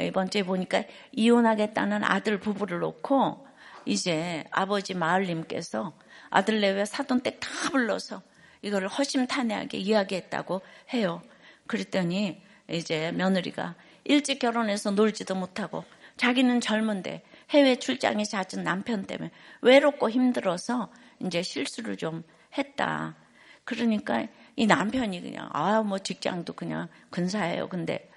이번 0.00 0.30
주에 0.30 0.42
보니까 0.42 0.84
이혼하겠다는 1.12 2.02
아들 2.02 2.40
부부를 2.40 2.78
놓고 2.78 3.46
이제 3.84 4.44
아버지 4.50 4.94
마을님께서 4.94 5.92
아들 6.30 6.60
내외 6.60 6.84
사돈 6.86 7.20
댁 7.20 7.40
다 7.40 7.70
불러서 7.70 8.22
이거를 8.62 8.88
허심탄회하게 8.88 9.78
이야기했다고 9.78 10.62
해요. 10.94 11.20
그랬더니 11.66 12.40
이제 12.70 13.12
며느리가 13.12 13.74
일찍 14.04 14.38
결혼해서 14.38 14.92
놀지도 14.92 15.34
못하고 15.34 15.84
자기는 16.16 16.60
젊은데 16.60 17.22
해외 17.50 17.76
출장이 17.76 18.24
잦은 18.24 18.64
남편 18.64 19.04
때문에 19.04 19.30
외롭고 19.60 20.08
힘들어서 20.08 20.90
이제 21.20 21.42
실수를 21.42 21.96
좀 21.96 22.22
했다. 22.56 23.16
그러니까 23.64 24.26
이 24.56 24.66
남편이 24.66 25.20
그냥 25.22 25.48
아 25.52 25.82
뭐 25.82 25.98
직장도 25.98 26.52
그냥 26.54 26.88
근사해요. 27.10 27.68
근데 27.68 28.10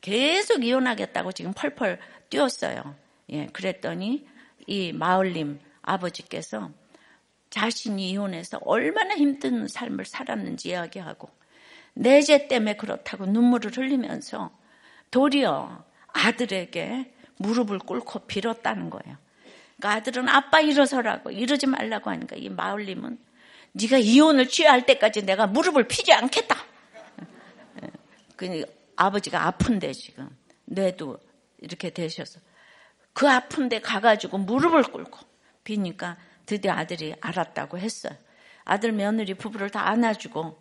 계속 0.00 0.64
이혼하겠다고 0.64 1.32
지금 1.32 1.52
펄펄 1.52 1.98
뛰었어요. 2.30 2.94
예, 3.30 3.46
그랬더니 3.46 4.26
이 4.66 4.92
마을님 4.92 5.60
아버지께서 5.82 6.70
자신이 7.50 8.10
이혼해서 8.10 8.58
얼마나 8.64 9.14
힘든 9.14 9.68
삶을 9.68 10.04
살았는지 10.06 10.70
이야기하고 10.70 11.28
내재 11.94 12.48
때문에 12.48 12.76
그렇다고 12.76 13.26
눈물을 13.26 13.76
흘리면서 13.76 14.50
도리어 15.10 15.84
아들에게 16.08 17.12
무릎을 17.36 17.78
꿇고 17.80 18.20
빌었다는 18.20 18.90
거예요. 18.90 19.18
그러니까 19.76 19.98
아들은 19.98 20.28
아빠 20.28 20.60
일어서라고 20.60 21.30
이러지 21.30 21.66
말라고 21.66 22.10
하니까 22.10 22.36
이 22.36 22.48
마을님은 22.48 23.18
네가 23.72 23.98
이혼을 23.98 24.48
취할 24.48 24.86
때까지 24.86 25.24
내가 25.24 25.46
무릎을 25.46 25.88
피지 25.88 26.12
않겠다. 26.12 26.56
그 28.36 28.64
아버지가 28.96 29.46
아픈데 29.46 29.92
지금 29.92 30.28
뇌도 30.64 31.18
이렇게 31.58 31.90
되셔서 31.90 32.40
그 33.12 33.28
아픈데 33.28 33.80
가가지고 33.80 34.38
무릎을 34.38 34.82
꿇고 34.84 35.18
비니까 35.64 36.16
드디어 36.46 36.72
아들이 36.72 37.14
알았다고 37.20 37.78
했어요. 37.78 38.14
아들 38.64 38.92
며느리 38.92 39.34
부부를 39.34 39.70
다 39.70 39.88
안아주고 39.88 40.60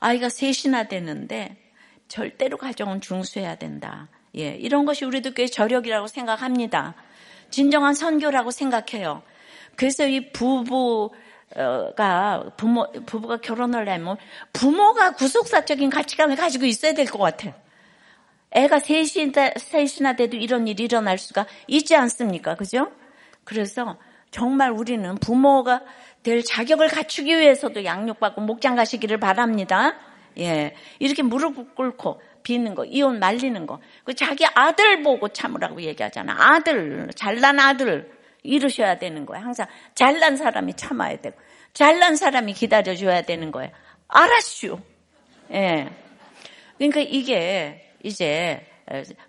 아이가 0.00 0.28
셋이나 0.28 0.84
되는데 0.84 1.56
절대로 2.08 2.56
가정은 2.56 3.00
중수해야 3.00 3.56
된다. 3.56 4.08
예, 4.36 4.50
이런 4.54 4.84
것이 4.84 5.04
우리도 5.04 5.32
꽤 5.32 5.46
저력이라고 5.46 6.06
생각합니다. 6.06 6.94
진정한 7.50 7.94
선교라고 7.94 8.50
생각해요. 8.50 9.22
그래서 9.76 10.06
이 10.06 10.32
부부 10.32 11.10
가 11.96 12.44
부모 12.56 12.86
부부가 13.06 13.38
결혼을 13.38 13.88
하면 13.88 14.16
부모가 14.52 15.12
구속사적인 15.12 15.90
가치관을 15.90 16.36
가지고 16.36 16.66
있어야 16.66 16.92
될 16.92 17.06
것 17.06 17.18
같아요. 17.18 17.54
애가 18.50 18.78
셋이나, 18.80 19.50
셋이나 19.56 20.14
돼도 20.16 20.36
이런 20.36 20.66
일이 20.68 20.84
일어날 20.84 21.18
수가 21.18 21.46
있지 21.66 21.94
않습니까? 21.96 22.54
그죠? 22.54 22.90
그래서 23.44 23.98
정말 24.30 24.70
우리는 24.70 25.14
부모가 25.16 25.82
될 26.22 26.42
자격을 26.42 26.88
갖추기 26.88 27.36
위해서도 27.38 27.84
양육받고 27.84 28.40
목장 28.42 28.76
가시기를 28.76 29.18
바랍니다. 29.18 29.94
예. 30.38 30.74
이렇게 30.98 31.22
무릎 31.22 31.74
꿇고 31.74 32.20
비는 32.42 32.74
거, 32.74 32.84
이혼 32.84 33.18
말리는 33.18 33.66
거. 33.66 33.80
그 34.04 34.14
자기 34.14 34.44
아들 34.54 35.02
보고 35.02 35.28
참으라고 35.28 35.82
얘기하잖아. 35.82 36.34
아들, 36.38 37.08
잘난 37.14 37.58
아들. 37.60 38.17
이러셔야 38.48 38.98
되는 38.98 39.26
거예요. 39.26 39.44
항상 39.44 39.66
잘난 39.94 40.36
사람이 40.36 40.74
참아야 40.74 41.20
되고, 41.20 41.38
잘난 41.72 42.16
사람이 42.16 42.54
기다려줘야 42.54 43.22
되는 43.22 43.52
거예요. 43.52 43.70
알았슈. 44.08 44.78
예. 45.52 45.90
그러니까 46.76 47.00
이게 47.00 47.92
이제 48.02 48.66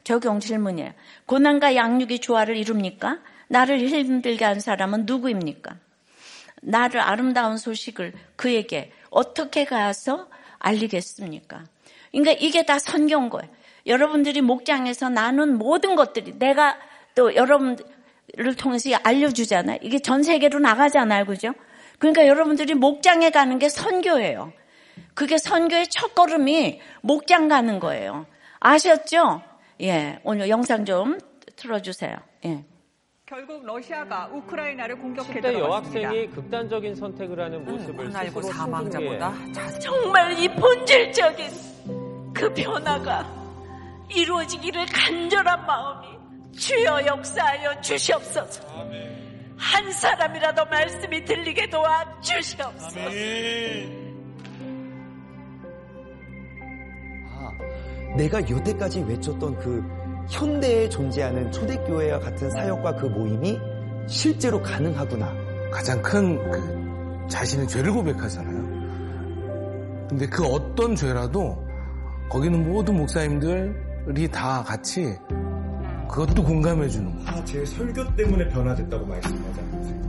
적용 0.04 0.40
질문이에요. 0.40 0.94
고난과 1.26 1.76
양육이 1.76 2.20
조화를 2.20 2.56
이룹니까? 2.58 3.20
나를 3.48 3.80
힘들게 3.80 4.46
한 4.46 4.60
사람은 4.60 5.06
누구입니까? 5.06 5.76
나를 6.62 7.02
아름다운 7.02 7.58
소식을 7.58 8.14
그에게 8.36 8.92
어떻게 9.10 9.66
가서 9.66 10.30
알리겠습니까? 10.60 11.64
그러니까 12.12 12.32
이게 12.40 12.66
다 12.66 12.80
선교인 12.80 13.30
거예요. 13.30 13.50
여러분들이 13.86 14.42
목장에서 14.42 15.10
나눈 15.10 15.58
모든 15.58 15.96
것들이 15.96 16.38
내가 16.38 16.78
또 17.16 17.34
여러분 17.36 17.78
들을 18.36 18.56
통해서 18.56 18.90
알려주잖아요. 19.04 19.80
이게 19.82 20.00
전 20.00 20.24
세계로 20.24 20.60
나가잖아요. 20.60 21.26
그죠? 21.26 21.54
그러니까 21.98 22.28
여러분들이 22.28 22.74
목장에 22.74 23.30
가는 23.30 23.60
게 23.60 23.70
선교예요. 23.70 24.54
그게 25.14 25.38
선교의 25.38 25.88
첫 25.88 26.16
걸음이 26.16 26.80
목장 27.02 27.48
가는 27.48 27.80
거예요. 27.80 28.26
아셨죠? 28.60 29.42
예. 29.82 30.20
오늘 30.24 30.50
영상 30.50 30.86
좀 30.86 31.18
틀어주세요. 31.56 32.16
예. 32.46 32.64
결국 33.26 33.64
러시아가 33.64 34.28
우크라이나를 34.34 34.98
공격해 34.98 35.40
10대 35.40 35.60
여학생이 35.60 36.28
극단적인 36.32 36.96
선택을 36.96 37.40
하는 37.40 37.64
모습을 37.64 38.06
음, 38.06 38.12
스스로 38.12 38.42
사망자보다 38.42 39.34
정말 39.80 40.40
이 40.40 40.48
본질적인 40.48 41.52
그 42.34 42.52
변화가 42.52 43.30
이루어지기를 44.10 44.88
간절한 44.88 45.66
마음이 45.66 46.19
주여 46.60 47.06
역사하여 47.06 47.82
주시옵소서. 47.82 48.62
한 49.58 49.92
사람이라도 49.92 50.66
말씀이 50.66 51.24
들리게 51.26 51.70
도와 51.70 52.06
주시옵소서. 52.22 53.00
아, 57.30 57.52
내가 58.18 58.42
여태까지 58.42 59.02
외쳤던 59.02 59.58
그 59.60 59.84
현대에 60.30 60.88
존재하는 60.90 61.52
초대교회와 61.52 62.20
같은 62.20 62.50
사역과 62.52 62.96
그 62.98 63.06
모임이 63.08 63.60
실제로 64.08 64.62
가능하구나. 64.62 65.34
가장 65.72 66.02
큰 66.02 66.38
그 66.50 67.28
자신의 67.30 67.68
죄를 67.68 67.94
고백하잖아요. 67.94 68.80
근데 70.10 70.26
그 70.28 70.44
어떤 70.46 70.96
죄라도 70.96 71.64
거기는 72.30 72.68
모든 72.68 72.98
목사님들이 72.98 74.28
다 74.32 74.64
같이 74.64 75.16
그것도 76.10 76.44
공감해 76.44 76.90
주는 76.90 77.14
거예요. 77.14 77.26
다제 77.26 77.64
설교 77.66 78.16
때문에 78.16 78.50
변화됐다고 78.50 79.06
말씀하지 79.06 79.60
않으세요? 79.60 80.00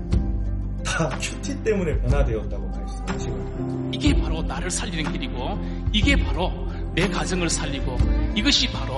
다 0.85 1.09
큐티 1.21 1.63
때문에 1.63 1.99
변화되었다고 1.99 2.69
말씀하시거든요. 2.69 3.91
이게 3.93 4.19
바로 4.21 4.43
나를 4.43 4.71
살리는 4.71 5.13
길이고 5.13 5.59
이게 5.93 6.17
바로 6.17 6.51
내 6.95 7.07
가정을 7.07 7.51
살리고 7.51 7.99
이것이 8.35 8.73
바로 8.73 8.97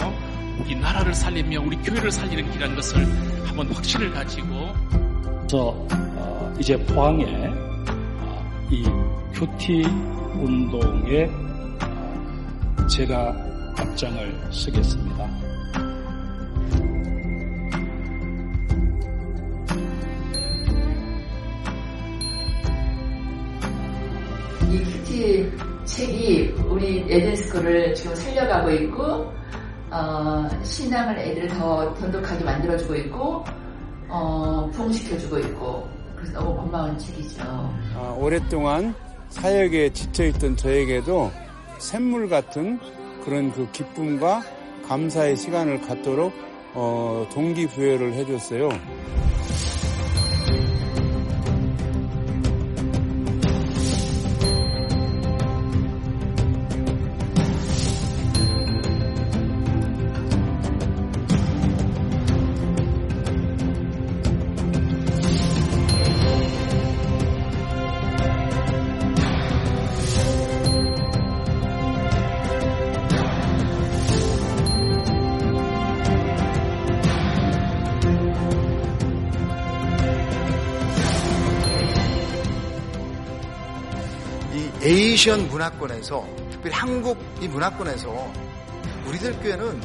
우리 0.61 0.76
나라를 0.76 1.12
살리며 1.12 1.61
우리 1.61 1.76
교회를 1.78 2.11
살리는 2.11 2.44
길이라는 2.50 2.76
것을 2.76 3.05
한번 3.46 3.66
확신을 3.72 4.12
가지고 4.12 4.72
그래서 5.40 5.86
어, 6.16 6.55
이제 6.61 6.76
포항에 6.86 7.24
어, 7.26 8.68
이 8.70 8.84
큐티 9.34 9.82
운동에 10.36 11.24
어, 11.82 12.86
제가 12.86 13.34
앞장을 13.76 14.53
서겠습니다. 14.53 15.41
이 25.12 25.12
큐티 25.12 25.52
책이 25.84 26.54
우리 26.68 27.04
에덴스쿨을 27.08 27.94
지금 27.94 28.14
살려가고 28.16 28.70
있고 28.70 29.30
어, 29.90 30.48
신앙을 30.62 31.18
애들 31.18 31.48
더 31.48 31.92
돈독하게 31.94 32.42
만들어주고 32.42 32.94
있고 32.96 33.44
어, 34.08 34.70
부흥시켜주고 34.72 35.38
있고 35.40 35.86
그래서 36.16 36.40
너무 36.40 36.56
고마운 36.62 36.98
책이죠. 36.98 37.42
아, 37.42 38.16
오랫동안 38.18 38.94
사역에 39.28 39.92
지쳐있던 39.92 40.56
저에게도 40.56 41.30
샘물 41.78 42.28
같은 42.28 42.78
그런 43.22 43.52
그 43.52 43.70
기쁨과 43.72 44.42
감사의 44.86 45.36
시간을 45.36 45.82
갖도록 45.82 46.32
어, 46.74 47.26
동기부여를 47.32 48.14
해줬어요. 48.14 48.70
에이시언 85.22 85.48
문화권에서 85.50 86.26
특별히 86.50 86.74
한국 86.74 87.16
이 87.40 87.46
문화권에서 87.46 88.32
우리들 89.06 89.32
교회는 89.38 89.80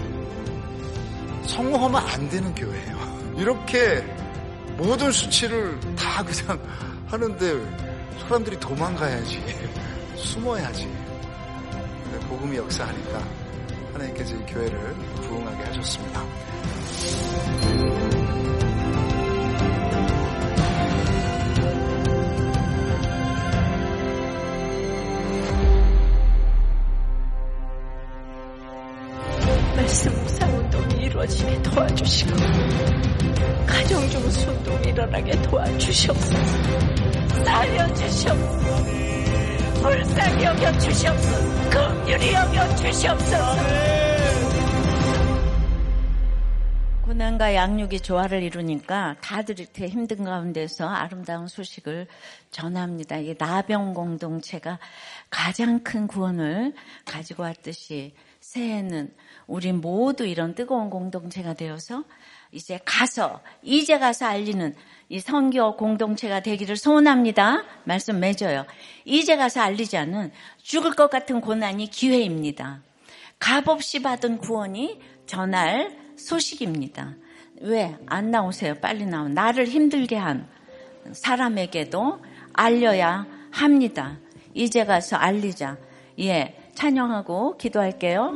성공하면 1.46 2.02
안 2.08 2.28
되는 2.28 2.56
교회예요. 2.56 3.36
이렇게 3.38 4.02
모든 4.78 5.12
수치를 5.12 5.80
다 5.96 6.24
그냥 6.24 6.60
하는데 7.06 8.18
사람들이 8.22 8.60
도망가야지 8.60 9.44
숨어야지. 10.16 10.92
복음이 12.30 12.58
역사하니까 12.58 13.24
하나님께서 13.94 14.36
이 14.36 14.40
교회를 14.48 14.96
부흥하게 15.22 15.64
하셨습니다. 15.66 16.26
도와주시고 31.78 32.36
가정중 33.68 34.30
순동이 34.32 34.88
일어나게 34.88 35.40
도와주시옵소서. 35.44 36.36
살려주시옵소서. 37.46 38.76
불쌍히 39.84 40.44
여겨주시옵소서. 40.44 41.70
긍휼히 41.70 42.34
여겨주시옵소서. 42.34 43.38
고난과 47.04 47.54
양육이 47.54 48.00
조화를 48.02 48.42
이루니까 48.42 49.16
다들 49.22 49.60
이렇게 49.60 49.88
힘든 49.88 50.24
가운데서 50.24 50.88
아름다운 50.88 51.48
소식을 51.48 52.08
전합니다. 52.50 53.18
이 53.18 53.36
나병 53.38 53.94
공동체가 53.94 54.80
가장 55.30 55.84
큰 55.84 56.08
구원을 56.08 56.74
가지고 57.06 57.44
왔듯이 57.44 58.14
새해는 58.40 59.14
우리 59.48 59.72
모두 59.72 60.26
이런 60.26 60.54
뜨거운 60.56 60.90
공동체가 60.90 61.54
되어서 61.54 62.04
이제 62.52 62.80
가서 62.86 63.42
이제 63.62 63.98
가서 63.98 64.26
알리는 64.26 64.76
이 65.10 65.20
선교 65.20 65.76
공동체가 65.78 66.42
되기를 66.42 66.76
소원합니다. 66.76 67.64
말씀 67.86 68.20
맺어요. 68.20 68.66
이제 69.06 69.38
가서 69.38 69.62
알리지 69.62 69.98
않은 69.98 70.32
죽을 70.62 70.92
것 70.92 71.10
같은 71.10 71.40
고난이 71.42 71.90
기회입니다. 71.90 72.82
값없이 73.40 74.02
받은 74.02 74.40
구원이 74.40 75.00
전할 75.26 75.98
소식입니다. 76.18 77.16
왜 77.62 77.96
안 78.06 78.32
나오세요? 78.32 78.76
빨리 78.76 79.06
나오. 79.06 79.28
나를 79.30 79.68
힘들게 79.68 80.16
한 80.16 80.48
사람에게도 81.12 82.20
알려야 82.54 83.26
합니다. 83.52 84.18
이제 84.54 84.86
가서 84.86 85.16
알리자. 85.16 85.78
예, 86.20 86.56
찬양하고 86.76 87.58
기도할게요. 87.58 88.36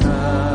스 0.00 0.47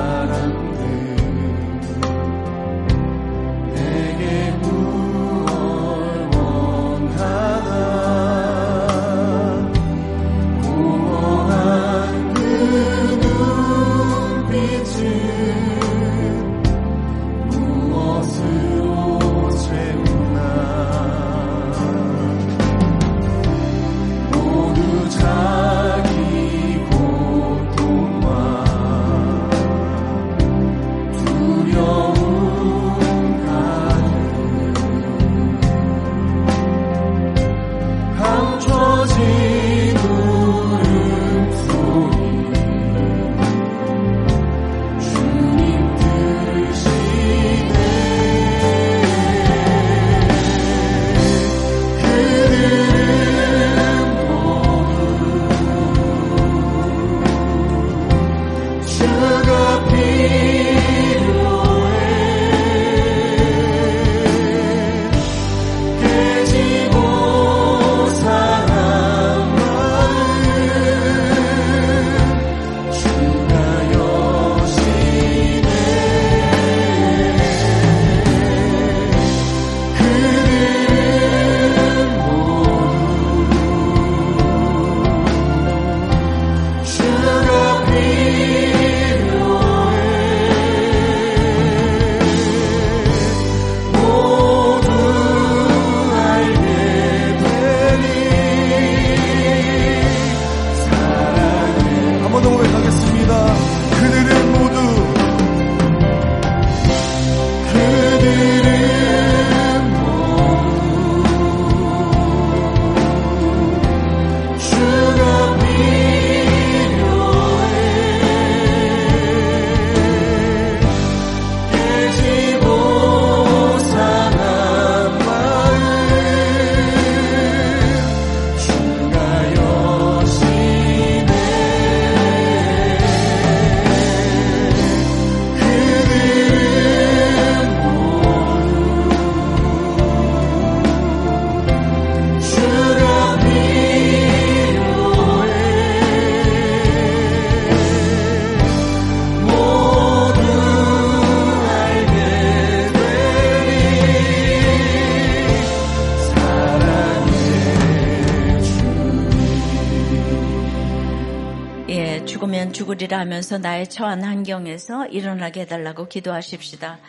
죽으리라 163.04 163.20
하면서 163.20 163.58
나의 163.58 163.89
처한 163.89 164.24
환경에서 164.24 165.08
일어나게 165.08 165.62
해달라고 165.62 166.08
기도하십시다. 166.08 166.99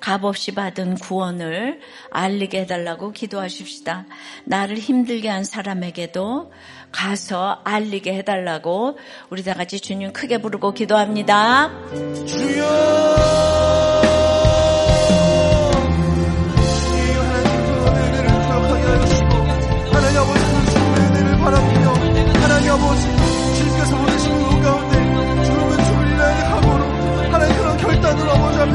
값없이 0.00 0.54
받은 0.54 0.96
구원을 0.96 1.80
알리게 2.10 2.62
해달라고 2.62 3.12
기도하십시다. 3.12 4.06
나를 4.44 4.78
힘들게 4.78 5.28
한 5.28 5.44
사람에게도 5.44 6.52
가서 6.90 7.60
알리게 7.64 8.14
해달라고 8.14 8.98
우리 9.30 9.42
다 9.44 9.54
같이 9.54 9.80
주님 9.80 10.12
크게 10.12 10.38
부르고 10.38 10.72
기도합니다. 10.72 11.70
하나 11.70 13.53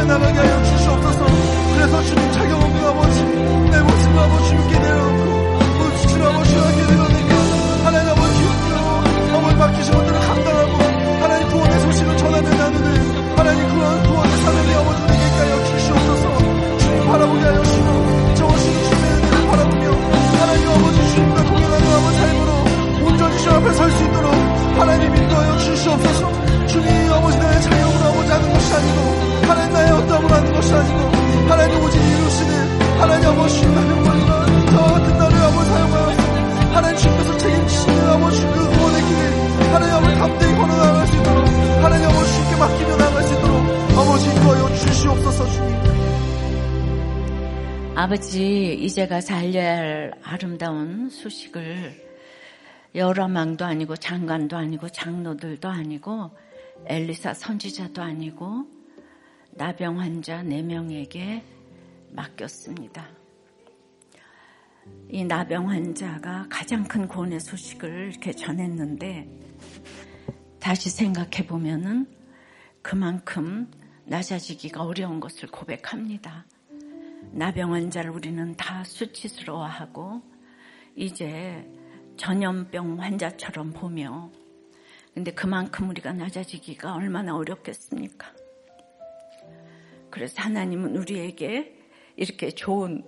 나가게 0.10 0.40
하여 0.40 0.64
주시옵소서 0.64 1.26
그래서 1.76 2.04
주님 2.04 2.32
착용한 2.32 2.74
그 2.74 2.88
아버지 2.88 3.24
내 3.24 3.80
모습을 3.82 4.20
아버지 4.20 4.50
주님께 4.50 4.80
내려놓고 4.80 5.60
그 5.60 6.08
주님 6.08 6.26
아버지 6.26 6.56
하게 6.56 6.78
내려놓으며 6.82 7.36
하나님 7.86 8.10
아버지 8.10 8.34
주님께로 8.34 8.78
아버지 9.38 9.56
맡기신 9.56 9.94
것들을 9.94 10.20
감당하고 10.20 10.74
하나님 11.22 11.48
구원의 11.50 11.80
소식을 11.82 12.18
전하며 12.18 12.50
나누는 12.50 13.38
하나님 13.38 13.68
그런 13.70 14.04
구원의 14.04 14.38
사명이 14.38 14.74
아버지 14.74 15.02
우리에게 15.04 15.38
하여 15.38 15.64
주시옵소서. 15.66 16.78
주님 16.80 17.06
바라보게 17.08 17.42
하여 17.46 17.64
주시고 17.64 18.34
저오신 18.36 18.84
주님의 18.84 19.12
은혜를 19.14 19.48
바라보며 19.48 19.92
하나님 20.40 20.70
아버지 20.70 21.10
주님과 21.16 21.44
동행하는 21.44 21.94
아버지 21.94 22.18
삶으로 22.18 23.06
온전히 23.06 23.38
주 23.38 23.50
앞에 23.52 23.74
설 23.74 23.92
수 23.92 24.04
있도록 24.06 24.34
하나님 24.80 25.16
인도하여 25.16 25.58
주시옵소서 25.60 26.39
하나님 30.20 30.26
어떠함을 30.26 30.32
하는 30.32 30.54
것이 30.54 30.74
아니고 30.74 31.00
하나님 31.50 31.82
오직 31.82 31.98
이루시는 31.98 33.00
하나님 33.00 33.30
아버지 33.30 33.60
주님의 33.62 34.04
권리가 34.04 34.46
저와 34.72 34.88
같은 34.92 35.18
나를 35.18 35.38
아버지 35.38 35.70
사용하여서 35.70 36.22
하나님 36.74 36.98
주님께서 36.98 37.38
책임지시는 37.38 38.10
아버지 38.10 38.42
그 38.42 38.54
구원의 38.54 39.02
길 39.02 39.16
하나님 39.74 39.96
아버지 39.96 40.16
감대히 40.16 40.56
걸어 40.56 40.76
나갈 40.76 41.08
수 41.08 41.16
있도록 41.18 41.48
하나님 41.84 42.10
아버지 42.10 42.34
주님께 42.34 42.56
맡기며 42.58 42.98
나갈 42.98 43.24
수 43.24 43.34
있도록 43.34 43.56
아버지 43.98 44.30
인도하여 44.30 44.76
주시옵소서 44.76 45.48
주님. 45.50 45.80
아버지, 47.96 48.74
이제가 48.76 49.20
살려야 49.20 49.78
할 49.78 50.14
아름다운 50.24 51.10
소식을 51.10 52.08
여러망도 52.96 53.66
아니고 53.66 53.98
장관도 53.98 54.56
아니고 54.56 54.88
장로들도 54.88 55.68
아니고 55.68 56.32
엘리사 56.86 57.34
선지자도 57.34 58.02
아니고 58.02 58.79
나병 59.52 60.00
환자 60.00 60.44
4명에게 60.44 61.42
맡겼습니다. 62.12 63.08
이 65.10 65.24
나병 65.24 65.70
환자가 65.70 66.48
가장 66.50 66.84
큰 66.84 67.08
구원의 67.08 67.40
소식을 67.40 68.12
이렇게 68.12 68.32
전했는데 68.32 69.28
다시 70.60 70.90
생각해 70.90 71.48
보면은 71.48 72.08
그만큼 72.82 73.70
낮아지기가 74.06 74.84
어려운 74.84 75.20
것을 75.20 75.50
고백합니다. 75.50 76.46
나병 77.32 77.74
환자를 77.74 78.12
우리는 78.12 78.56
다 78.56 78.84
수치스러워하고 78.84 80.22
이제 80.96 81.68
전염병 82.18 83.00
환자처럼 83.02 83.72
보며 83.74 84.32
근데 85.14 85.32
그만큼 85.32 85.90
우리가 85.90 86.14
낮아지기가 86.14 86.94
얼마나 86.94 87.36
어렵겠습니까? 87.36 88.39
그래서 90.10 90.42
하나님은 90.42 90.96
우리에게 90.98 91.76
이렇게 92.16 92.52
좋은 92.52 93.04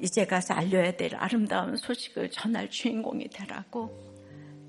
이제 0.00 0.26
가서 0.26 0.54
알려야 0.54 0.96
될 0.96 1.14
아름다운 1.14 1.76
소식을 1.76 2.30
전할 2.30 2.68
주인공이 2.68 3.28
되라고 3.28 4.14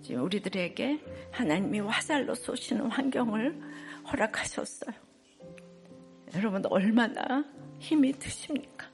지금 0.02 0.24
우리들에게 0.24 1.00
하나님이 1.32 1.80
화살로 1.80 2.36
쏘시는 2.36 2.86
환경을 2.92 3.60
허락하셨어요. 4.12 4.96
여러분 6.36 6.64
얼마나 6.68 7.44
힘이 7.80 8.12
드십니까? 8.14 8.88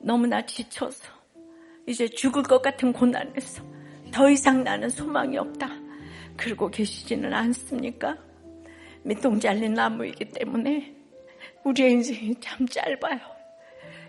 너무나 0.00 0.44
지쳐서 0.46 1.12
이제 1.86 2.08
죽을 2.08 2.42
것 2.42 2.62
같은 2.62 2.92
고난에서 2.92 3.62
더 4.12 4.30
이상 4.30 4.64
나는 4.64 4.88
소망이 4.88 5.36
없다. 5.36 5.68
그러고 6.36 6.70
계시지는 6.70 7.32
않습니까? 7.34 8.16
밑동 9.04 9.38
잘린 9.38 9.74
나무이기 9.74 10.30
때문에 10.30 10.95
우리의 11.66 11.92
인생이 11.92 12.36
참 12.40 12.66
짧아요. 12.68 13.18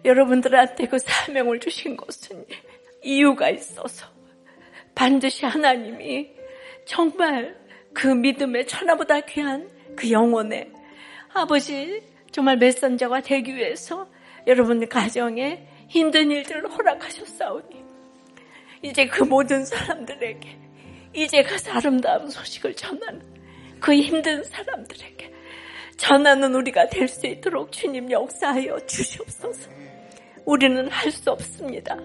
여러분들한테 0.05 0.87
그 0.87 0.99
사명을 0.99 1.59
주신 1.59 1.97
것은 1.97 2.45
이유가 3.03 3.49
있어서 3.49 4.07
반드시 4.93 5.45
하나님이 5.45 6.31
정말 6.85 7.57
그 7.93 8.07
믿음의 8.07 8.67
천하보다 8.67 9.21
귀한 9.21 9.69
그 9.95 10.11
영혼의 10.11 10.71
아버지 11.33 12.01
정말 12.31 12.57
메선저가 12.57 13.21
되기 13.21 13.55
위해서 13.55 14.07
여러분 14.45 14.87
가정에 14.87 15.67
힘든 15.87 16.29
일들을 16.29 16.69
허락하셨사오니 16.69 17.83
이제 18.83 19.07
그 19.07 19.23
모든 19.23 19.65
사람들에게 19.65 20.59
이제 21.13 21.41
가서 21.41 21.71
아름다운 21.71 22.29
소식을 22.29 22.75
전하는 22.75 23.21
그 23.79 23.93
힘든 23.95 24.43
사람들에게 24.43 25.36
전하는 25.97 26.53
우리가 26.55 26.87
될 26.89 27.07
수 27.07 27.25
있도록 27.27 27.71
주님 27.71 28.11
역사하여 28.11 28.85
주시옵소서. 28.85 29.69
우리는 30.45 30.87
할 30.89 31.11
수 31.11 31.31
없습니다. 31.31 31.97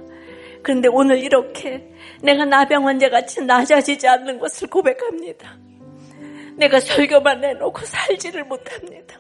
그런데 0.63 0.89
오늘 0.89 1.19
이렇게 1.19 1.89
내가 2.23 2.45
나병 2.45 2.87
환자 2.87 3.09
같이 3.11 3.41
낮아지지 3.43 4.07
않는 4.09 4.39
것을 4.39 4.69
고백합니다. 4.69 5.57
내가 6.57 6.81
설교만 6.81 7.43
해놓고 7.45 7.85
살지를 7.85 8.45
못합니다. 8.45 9.19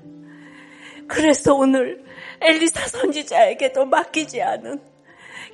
그래서 1.08 1.54
오늘 1.54 2.04
엘리사 2.40 2.86
선지자에게도 2.86 3.86
맡기지 3.86 4.40
않은 4.40 4.80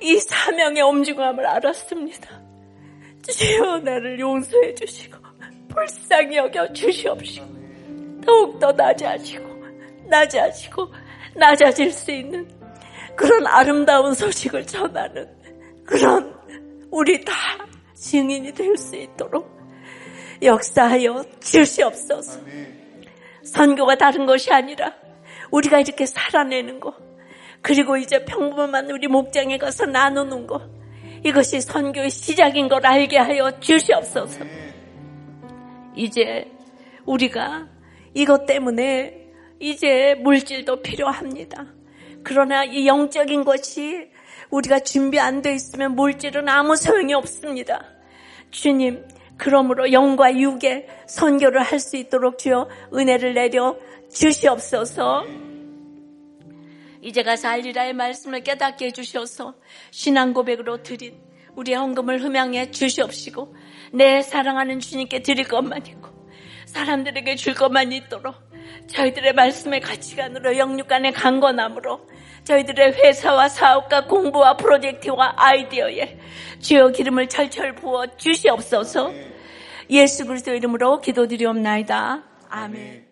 이 0.01 0.17
사명의 0.17 0.81
엄중함을 0.81 1.45
알았습니다. 1.45 2.41
주여 3.27 3.79
나를 3.79 4.19
용서해 4.19 4.73
주시고 4.75 5.17
불쌍히 5.69 6.37
여겨 6.37 6.73
주시옵시고 6.73 7.58
더욱더 8.25 8.71
낮아지고 8.71 9.47
낮아지고 10.05 10.87
낮아질 11.35 11.91
수 11.91 12.11
있는 12.11 12.47
그런 13.15 13.45
아름다운 13.47 14.13
소식을 14.13 14.65
전하는 14.65 15.27
그런 15.85 16.33
우리 16.91 17.23
다 17.23 17.33
증인이 17.93 18.53
될 18.53 18.77
수 18.77 18.95
있도록 18.95 19.59
역사하여 20.41 21.23
주시옵소서. 21.41 22.39
선교가 23.43 23.95
다른 23.95 24.25
것이 24.25 24.51
아니라 24.51 24.93
우리가 25.51 25.79
이렇게 25.79 26.05
살아내는 26.05 26.79
거 26.79 26.95
그리고 27.61 27.97
이제 27.97 28.23
평범한 28.23 28.89
우리 28.89 29.07
목장에 29.07 29.57
가서 29.57 29.85
나누는 29.85 30.47
거 30.47 30.61
이것이 31.25 31.59
선교의 31.59 32.09
시작인 32.09 32.69
걸 32.69 32.85
알게 32.85 33.17
하여 33.17 33.59
주시옵소서. 33.59 34.45
이제 35.95 36.49
우리가 37.05 37.67
이것 38.13 38.45
때문에 38.45 39.27
이제 39.59 40.15
물질도 40.19 40.81
필요합니다. 40.81 41.65
그러나 42.23 42.63
이 42.63 42.87
영적인 42.87 43.43
것이 43.43 44.09
우리가 44.49 44.79
준비 44.79 45.19
안 45.19 45.41
돼 45.41 45.53
있으면 45.53 45.95
물질은 45.95 46.49
아무 46.49 46.75
소용이 46.75 47.13
없습니다. 47.13 47.85
주님, 48.51 49.05
그러므로 49.37 49.91
영과 49.91 50.35
육의 50.35 50.87
선교를 51.07 51.61
할 51.61 51.79
수 51.79 51.97
있도록 51.97 52.37
주여 52.39 52.67
은혜를 52.93 53.33
내려 53.35 53.77
주시옵소서. 54.11 55.25
이제 57.01 57.23
가서 57.23 57.47
알리라의 57.47 57.93
말씀을 57.93 58.43
깨닫게 58.43 58.87
해주셔서 58.87 59.55
신앙 59.91 60.33
고백으로 60.33 60.83
드린 60.83 61.17
우리의 61.55 61.77
헌금을 61.77 62.21
흠양해 62.21 62.71
주시옵시고 62.71 63.55
내 63.93 64.21
사랑하는 64.21 64.79
주님께 64.79 65.21
드릴 65.21 65.47
것만 65.47 65.85
있고 65.87 66.09
사람들에게 66.69 67.35
줄 67.35 67.53
것만 67.55 67.91
있도록 67.91 68.35
저희들의 68.87 69.33
말씀의 69.33 69.81
가치관으로 69.81 70.57
영육간의 70.57 71.13
강건함으로 71.13 72.07
저희들의 72.43 72.93
회사와 72.93 73.49
사업과 73.49 74.05
공부와 74.05 74.57
프로젝트와 74.57 75.33
아이디어에 75.35 76.17
주여 76.59 76.89
기름을 76.89 77.27
철철 77.27 77.75
부어 77.75 78.05
주시옵소서 78.17 79.11
예수 79.89 80.25
그리스도 80.25 80.53
이름으로 80.53 81.01
기도드리옵나이다. 81.01 82.23
아멘. 82.49 83.08